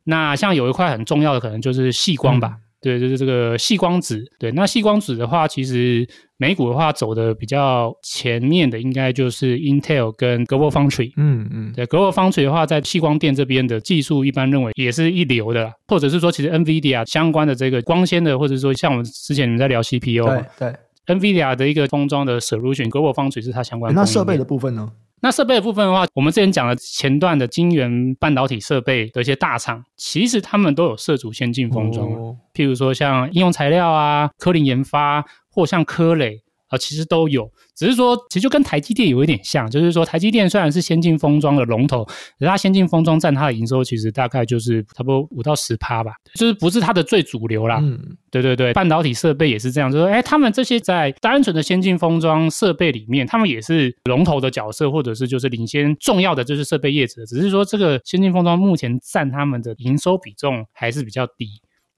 [0.10, 4.24] 那像有一块很重要的，可能就是细光吧，嗯、对，就是这个细光子。
[4.40, 11.12] 对，那细光子的话，其实美股的话走的比较前面的，应该就是 Intel 跟 GlobalFoundries。
[11.18, 24.00] 嗯嗯，对，GlobalFoundries 的话，在细光电这边的技术，一般认为也是一流的，或者是说，其实 NVIDIA 相关的这个光纤的，或者说像我们之前你们在聊 CPU，对对，NVIDIA 的一个封装的 solution，GlobalFoundries 是它相关的。
[24.00, 24.90] 那设备的部分呢？
[25.22, 36.44] 那设备的部分的话，我们之前讲的前段的晶圆半导体设备的一些大厂，其实他们都有涉足先进封装，哦、譬如说像应用材料啊、科林研发，或像科磊。
[36.70, 47.80] 啊，其实都有，只是说，其实就跟台积电有一点像，就是说，台积电虽然是先进封装的龙头，可是它先进封装占它的营收，其实大概就是差不多五到十趴吧，就是不是它的最主流啦。
[47.82, 47.98] 嗯，
[48.30, 61.48] 对对对，半导体设备也是这样，就是说，哎，他们这些在单纯的先进封装设备里面，他们也是龙头的角色，或者是就是领先重要的就是设备业者，只是说这个先进封装目前占他们的营收比重还是比较低，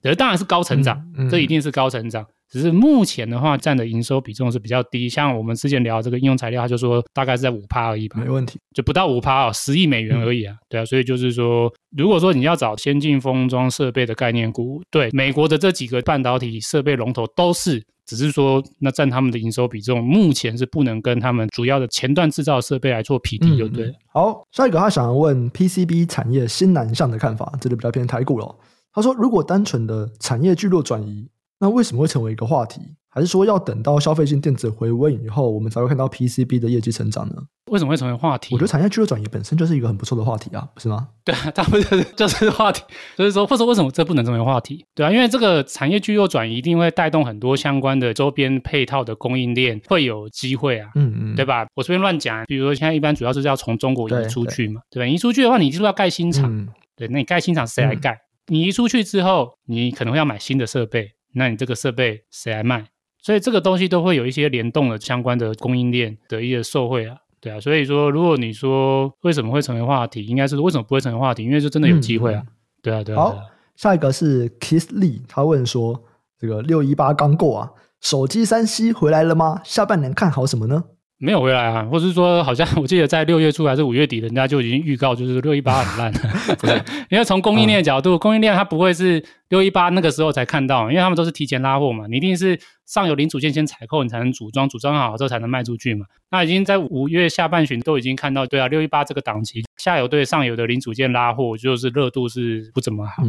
[0.04, 2.26] 可是当然是高成长，嗯嗯、这一定是高成长。
[2.50, 5.08] 只是目前的话占的营收比重是比较低。
[5.08, 17.84] 像我们之前聊这个应用材料，他就说大概是在五趴而已吧，没问题，就不到五趴哦，十亿美元而已啊，嗯、对啊，所以就是说，如果说你要找先进封装设备的概念股，对美国的这几个半导体设备龙头都是。
[18.06, 23.94] 只是说，那占他们的营收比重，目前是不能跟他们主要的前段制造设备来做匹敌，对不对？
[24.08, 28.56] 好，下一个他想要问 PCB 产业新南向的看法，这里比较偏台股了。
[28.92, 31.30] 他说，如果单纯的产业聚落转移，
[31.60, 32.82] 那为什么会成为一个话题？
[33.12, 37.36] 还是说要等到消费性电子回温以后，我们才会看到 PCB 的业绩成长呢？
[37.72, 38.54] 为什么会成为话题？
[38.54, 41.08] 我觉得产业聚落转移本身就是一个很不错的话题啊，不是吗？
[41.26, 42.84] 对啊，它不就是就是话题，
[43.18, 44.86] 就是说，或者为什么这不能成为话题？
[44.94, 51.66] 对啊，因为这个产业聚落转移一定会带动很多相关的周边配套的供应链会有机会啊，嗯嗯，对吧？
[51.76, 55.08] 我随便乱讲，比如说现在一般主要是要从中国移出去嘛，对，吧？
[55.08, 58.12] 移出去的话，你就是要盖新厂，嗯、对，那你盖新厂谁来盖？
[58.12, 62.86] 嗯、你移出去之后，你可能会要买新的设备，那你这个设备谁来卖？
[63.22, 71.44] 所以这个东西都会有一些联动的相关的供应链的一些受惠啊，对啊，所以说如果你说为什么会成为话题，应该是为什么不会成为话题？
[71.44, 73.22] 因为就真的有机会啊，嗯、对啊，对啊。
[73.22, 73.38] 好，
[73.76, 76.02] 下一个是 Kiss Lee，他问说：
[76.38, 79.62] 这个六一八刚过啊，手机三 C 回来了吗？
[79.66, 80.86] 下半年看好什么呢？
[81.22, 86.14] 没有回来啊，或是说，好像我记得在六月初还是五月底，人家就已经预告，就是六一八很烂。
[87.12, 96.06] 因为从供应链的角度，供应链它不会是六一八那个时候才看到，因为他们都是提前拉货嘛，你一定是上游零组件先采购，你才能组装，组装好之后才能卖出去嘛。
[96.32, 103.24] 那已经在五月下半旬都已经看到，对啊，六一八这个档期，下游对上游的零组件拉货，就是热度是不怎么好。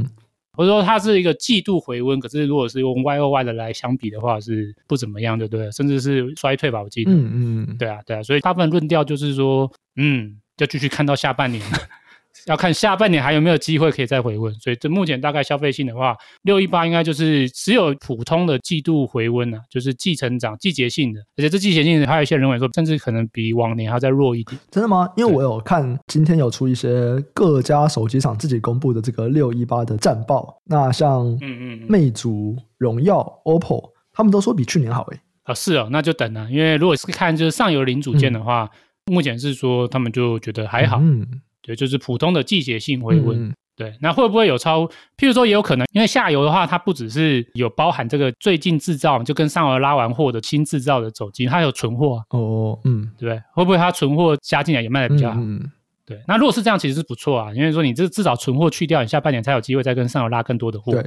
[0.60, 5.70] 或者说它是一个季度回温，可是如果是用 Y O Y 的来相比的话，是不怎么样，对不对？
[5.72, 7.10] 甚至是衰退吧，我记得。
[7.10, 11.62] 嗯嗯，对啊对啊，所以大部分论调就是说，嗯，要继续看到下半年。
[12.46, 24.58] 要看下半年还有没有机会可以再回温，所以这目前大概消费性的话，六一八应该就是只有普通的季度回温啊，就是季成长、季节性的，而且这季节性的还有一些人认为说，甚至可能比往年还要再弱一点。
[24.70, 25.08] 真的吗？
[25.16, 35.20] 因为我有看今天有出一些各家手机厂自己公布的这个六一八的战报，那像嗯嗯，魅族、荣耀、OPPO，他们都说比去年好诶。
[35.42, 38.70] 啊，是哦，那就等了，因为如果是看就是上游零组件的话，
[39.06, 40.98] 嗯、目前是说他们就觉得还好。
[41.00, 41.26] 嗯。
[41.62, 43.46] 对，就是普通的季节性回温。
[43.46, 44.86] 嗯、对，那会不会有超？
[45.16, 52.24] 譬如说，也有可能，因为下游的话，它不只是有包含这个最近制造，就跟上游拉完货的新制造的走机，它有存货、啊。
[52.30, 53.42] 哦，嗯，对不对？
[53.52, 55.40] 会不会它存货加进来也卖的比较好？
[55.40, 55.60] 嗯，
[56.06, 56.18] 对。
[56.26, 60.92] 那如果是这样，其实是不错啊，因为说你这至少存货去掉，你下半年才有机会再跟上游拉更多的货。
[60.92, 61.06] 对，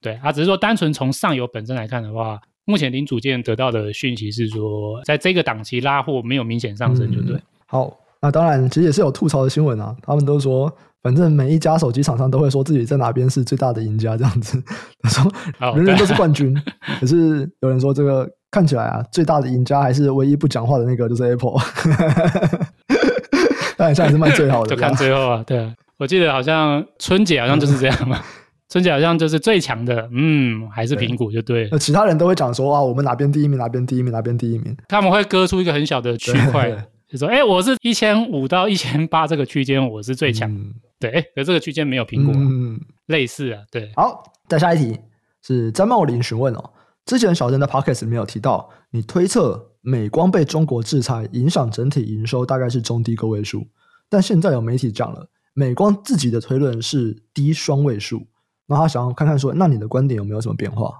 [0.00, 0.14] 对。
[0.14, 7.36] 啊，只是说单纯从上游本身来看的话，目前零组件得到的讯息是说，在这个档期拉货没有明显上升，就对。
[7.36, 7.96] 嗯、好。
[8.24, 9.94] 那当然，其实也是有吐槽的新闻啊。
[10.00, 10.72] 他们都说，
[11.02, 14.58] 反正每一家手机厂商都会说自己在哪边是最大的赢家，这样子。
[15.02, 15.30] 他说，
[15.76, 16.56] 人人都是冠军。
[16.98, 21.60] 可是有人说，这个看起来啊，最大的赢家还是唯一不讲话的那个，就是 Apple。
[23.76, 25.44] 但现在是卖最好的， 就看最后啊。
[25.46, 28.18] 对啊，我记得好像春节好像就是这样嘛。
[28.70, 31.68] 春节好像就是最强的，嗯，还是苹果就对。
[31.70, 34.74] 那其他人都会讲说啊，我们哪边第一名，哪边第一名，哪边第一名。
[34.88, 36.74] 他们会割出一个很小的区块。
[37.14, 40.52] 就说，哎、欸，我是一千五到一千八这个区间，我是最强。
[40.52, 43.62] 嗯、对，哎，可这个区间没有苹果，嗯、类似啊。
[43.70, 44.98] 对，好，再下一题
[45.40, 46.70] 是詹茂林询问哦，
[47.06, 53.64] 之前小珍的 podcast 里面有提到，你推测美光被中国制裁影响整体营收大概是中低个位数，
[54.10, 58.26] 但现在有媒体讲了，美光自己的推论是低双位数，
[58.66, 60.90] 那他想要看看说，那你的观点有没有什么变化？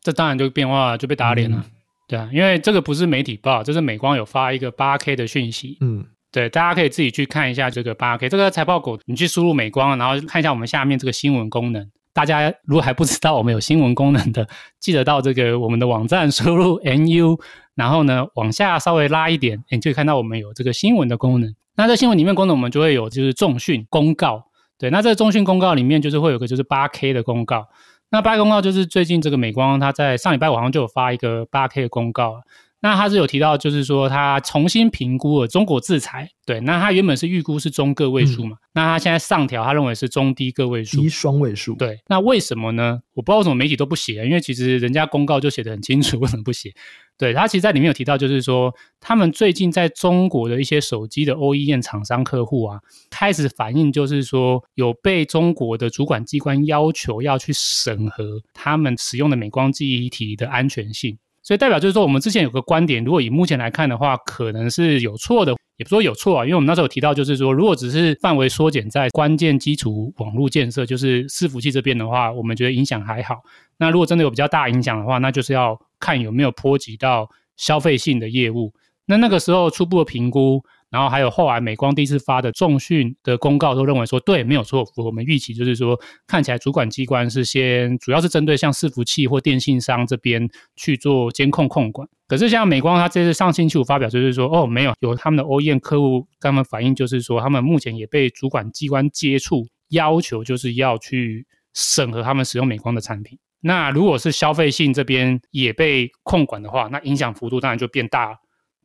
[0.00, 1.58] 这当然就变化就被打脸了。
[1.58, 1.72] 嗯
[2.08, 5.76] 对啊，因为这个不是媒体报，这是美光有发一个八 K 的讯息。
[5.82, 6.02] 嗯，
[6.32, 8.30] 对，大家可以自己去看一下这个八 K。
[8.30, 11.86] 这个财报狗，你去输入美光，然后看一下我们下面这个新闻功能。
[12.14, 14.48] 大家如果还不知道我们有新闻功能的，
[14.80, 17.38] 记得到这个我们的网站输入 NU，
[17.74, 21.54] 然后呢往下稍微拉一点，你就可以看到我们有这个新闻的功能。
[21.76, 24.42] 那在新闻里面功能我们就会有就是重讯公告。
[24.78, 27.68] 对，那这个重讯公告里面就是会有个就是八 K 的公告。
[28.10, 32.42] 那八公告就是最近这个美光，它在上礼拜晚上就有发一个八 K 的公告。
[32.80, 36.30] 那他是有提到，就是说他重新评估了中国制裁。
[36.46, 41.74] 对，那他原本是预估是中个位数嘛，嗯、那他现在上调，他认为是中低个位数，低双位数。
[41.74, 43.00] 对，那为什么呢？
[43.14, 46.72] 我不知道为什么媒体都不写，因为其实人家公告就写得很清楚，为什么不写？
[47.18, 52.78] 对，他其实在里面有提到，就是说他们最近在中国的一些手机的 OEM 厂商客户啊，
[53.10, 61.18] 开始反映，就是说有被中国的主管机关要求要去审核他们使用的美光记忆体的安全性。
[61.48, 73.36] 所以代表就是说，我们之前有个观点，如果以目前来看的话，可能是有错的，也不说有错啊，因为我们那时候有提到，就是说，如果只是范围缩减在关键基础网络建设，就是伺服器这边的话，我们觉得影响还好。
[73.78, 77.26] 那如果真的有比较大影响的话，那就是要看有没有波及到
[77.56, 78.74] 消费性的业务。
[79.06, 80.62] 那那个时候初步的评估。
[80.90, 92.08] 然后还有后来美光第一次发的重讯的公告都认为说，对，没有错，符合我们预期，就是说看起来主管机关是先主要是针对像伺服器或电信商这边去做监控控管。
[92.26, 103.38] 可是像美光，它这次上星期五发表就是说，哦，没有，有他们的 OEM 客户跟他们反映，就是说他们目前也被主管机关接触，要求就是要去审核他们使用美光的产品。
[103.60, 108.36] 那如果是消费性这边也被控管的话，那影响幅度当然就变大了。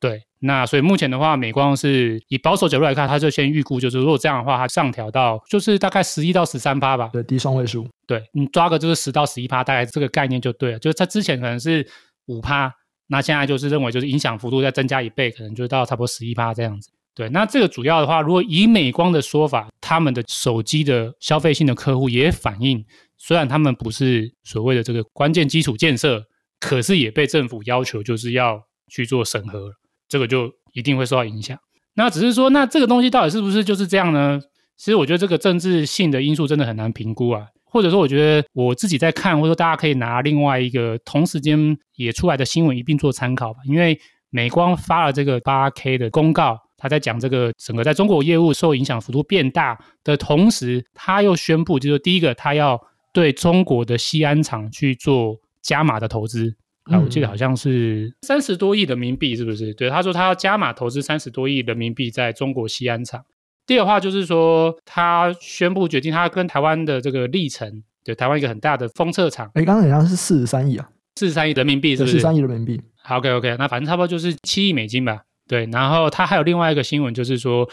[0.03, 7.09] 对，那所以目前的话，美光是以保守角度来看，它就先预估，就是如果这样的话，它上调到就是大概十一到十三趴吧。
[7.13, 7.87] 对，低双位数。
[8.05, 10.79] 对，你抓个就是十到十一趴，大概这个概念就对了。
[10.79, 11.87] 就是它之前可能是
[12.25, 12.69] 五趴，
[13.07, 16.89] 那现在就是认为就是影响幅度再增加一倍，可能就到差不多十一趴这样子。
[17.15, 22.83] 对，那这个主要的话，如果以美光的说法，他们的手机的消费性的客户也反映，
[23.17, 26.25] 虽然他们不是所谓的这个关键基础建设，
[26.59, 29.71] 可是也被政府要求就是要去做审核。
[30.13, 31.57] 这个就一定会受到影响。
[31.95, 34.39] 那只是说，那这个东西到底是不是就是这样呢？
[34.77, 37.47] 其实我觉得这个政治性的因素真的很难评估啊。
[37.65, 43.59] 或者说，我觉得我自己在看，或者说大家可以拿另外一个同时间也出来的新闻一并做参考吧。
[43.65, 43.99] 因为
[44.29, 52.79] 美光发了这个八 K 的公告，他在讲这个整个在中国业务受影响幅度变大的同时，他又宣布，就是第一个，他要
[53.11, 56.55] 对中国的西安厂去做加码的投资。
[56.85, 59.73] 啊，我记得好像是三十多亿人民币，是不是？
[59.73, 63.23] 对，他说他要加码投资三十多亿人民币在中国西安厂。
[63.65, 69.49] 第二话就是说，他宣布决定，他跟台湾的这个历程，对，台湾一个很大的封测厂。
[69.53, 72.11] 哎，刚刚好像是四十三亿啊，四十三亿人民币，是不是？
[72.11, 72.81] 四十三亿人民币。
[73.01, 75.21] 好，OK OK，那反正差不多就是七亿美金吧。
[75.47, 77.69] 对，然后他还有另外一个新闻，就是说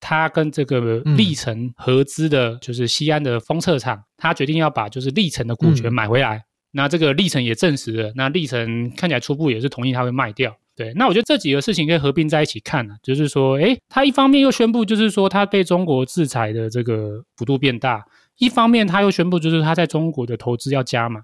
[0.00, 6.38] 他跟这个历程合资的，就是西安的封测厂，他决定要把就是历程的股权买回来。
[6.38, 6.42] 嗯
[6.76, 10.54] 那这个力成也证实了，那力成看起来初步也是同意他会卖掉。
[10.76, 18.04] 对，那我觉得这几个事情可以合并在一起看、啊，就是说，诶，他一方面又宣布，就是说他被中国制裁的这个幅度变大，
[18.36, 21.22] 一方面他又宣布，就是他在中国的投资要加码。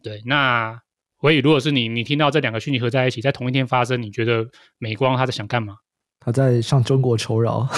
[0.00, 0.78] 对，那
[1.20, 4.46] 所以如果是你，你听到这两个讯息合在一起，在同一天发生，你觉得
[4.78, 5.74] 美光他在想干嘛？
[6.20, 7.68] 他在向中国求饶。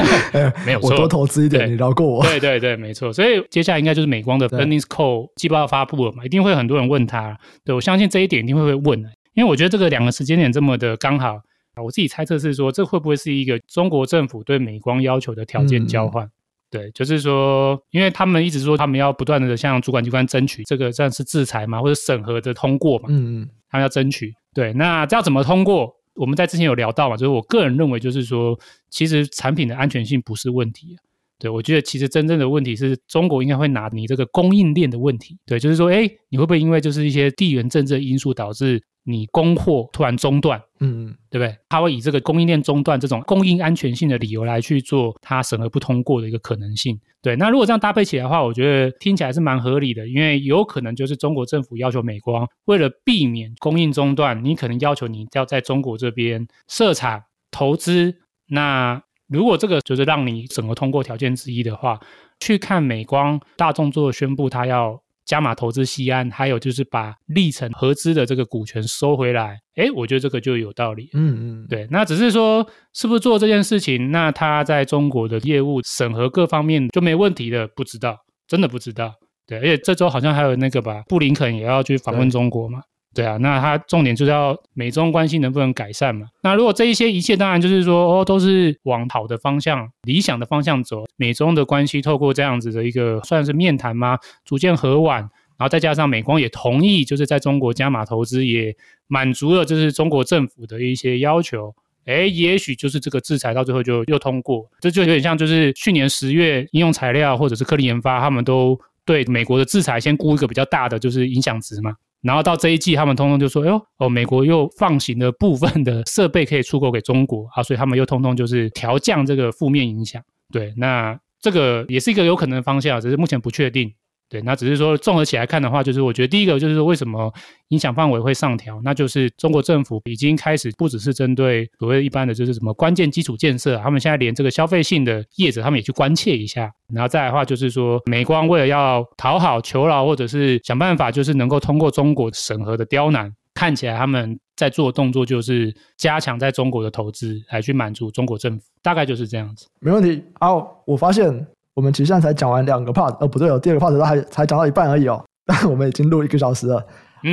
[0.66, 2.22] 没有错，我多投资一点，你饶过我。
[2.24, 3.12] 对对对，没错。
[3.12, 7.38] 所以接下来应该就是美光的 earnings call 季报要发布了嘛，一定会很多人问他。
[7.64, 8.98] 对，我相信这一点一定会会问，
[9.34, 11.38] 因为我觉得这个两个时间点这么的刚好。
[11.82, 16.26] 我自己猜测是说，这会不会是一个中国政府对美光要求的条件交换？
[16.26, 16.30] 嗯、
[16.70, 23.06] 对，就是说，因为他们一直说他们要不断的向主管机关争取这个算是制裁嘛，或者审核的通过嘛。
[23.08, 24.34] 嗯嗯，他们要争取。
[24.52, 25.90] 对，那这要怎么通过？
[26.14, 28.58] 我们在之前有聊到嘛，就是我个人认为，就是说，
[28.90, 30.96] 其实产品的安全性不是问题。
[31.38, 35.36] 对，我觉得其实真正的问题是中国应该会拿你这个供应链的问题。
[35.44, 40.60] 对，就是说，哎，你会不会因为就是一些地缘政治因素导致你供货突然中断？
[40.80, 41.56] 嗯嗯，对不对？
[41.68, 47.00] 他会以这个供应链中断这种供应安全性的理由来去做他审核不通过的一个可能性。
[47.20, 58.16] 对，那如果这样搭配起来的话，我觉得听起来是蛮合理的，因为有可能就是中国政府要求美光，为了避免供应中断，你可能要求你要在中国这边设厂投资。
[58.48, 61.98] 那如果这个就是让你审核通过条件之一的话，
[62.40, 65.00] 去看美光大众做宣布他要
[65.32, 71.08] 加码投资西安，还有就是把力成合资的这个股权收回来，哎，我觉得这个就有道理。
[71.14, 71.88] 嗯嗯，对。
[71.90, 77.66] 那只是说是不是做这件事情，那他在中国的业务审核各方面就没问题的？
[77.68, 79.14] 不知道，真的不知道。
[79.46, 82.82] 对，而且这周好像还有那个吧，布林肯也要去访问中国嘛。
[83.14, 86.26] 对啊，那它重点就是要美中关系能不能改善嘛？
[86.42, 91.04] 那如果这一些一切，当然就是说哦，都是往好的方向、理想的方向走。
[91.16, 94.18] 美中的关系透过这样子的一个算是面谈吗？
[94.46, 98.74] 逐渐和缓，然后再加上美光也同意，就是在中国加码投资，也
[99.08, 101.74] 满足了就是中国政府的一些要求。
[102.06, 111.94] 诶，也许就是这个制裁到最后就又通过，这就有点像就是去年十月应用材料或者是科林研发，他们都对美国的制裁先估一个比较大的就是影响值嘛。
[112.22, 120.22] 然后到这一季，他们通通就说：“哎呦，哦，美国又放行了部分的设备可以出口给中国啊，所以他们又通通就是调降这个负面影响。
[120.52, 123.92] 对，那这个也是一个有可能的方向，只是目前不确定。”
[124.32, 127.30] 对，那只是说综合起来看的话，就是我觉得第一个就是说为什么
[127.68, 136.72] 影响范围会上调，那就是中国政府已经开始不只是针对所谓一般的就是什么关键基础建设，他们现在连这个消费性的业者，他们也去关切一下。
[136.94, 149.66] 然后再来的话，就是说美光为了要讨好、求饶，或者是想办法，就是能够通过中国审核的刁难，看起来他们在做的动作就是加强在中国的投资，来去满足中国政府，大概就是这样子。
[149.78, 150.22] 没问题。
[150.40, 151.46] 好，我发现。
[151.74, 155.22] 我们其实现在才讲完两个 part，哦，不对哦，第二个 part 都还才讲到一半而已哦。
[155.46, 156.84] 但我们已经录一个小时了。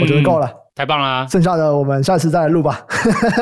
[0.01, 1.27] 我觉得够了，嗯、太棒了、啊。
[1.27, 2.85] 剩下的我们下次再来录吧。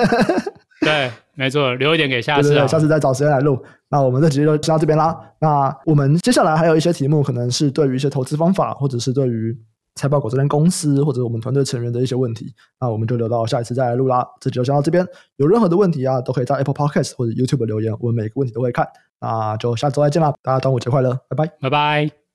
[0.81, 3.61] 对，没错，留一点给下次，对对对，下次再找时间来录。
[3.89, 5.17] 那我们这集就先到这边啦。
[5.39, 9.57] 那我们接下来还有一些题目，可能是对于一些投资方法，或者是对于
[9.97, 12.53] 财报狗这间公司，或者我们团队成员的一些问题。
[12.79, 14.25] 那我们就留到下一次再来录啦。
[14.39, 18.87] 这集就先到这边，有任何的问题啊，都可以在 Apple Podcast 或者 YouTube 留言，我们每个问题都会看。
[19.19, 22.17] 那就下周再见啦，大家端午节快乐，拜拜，拜拜。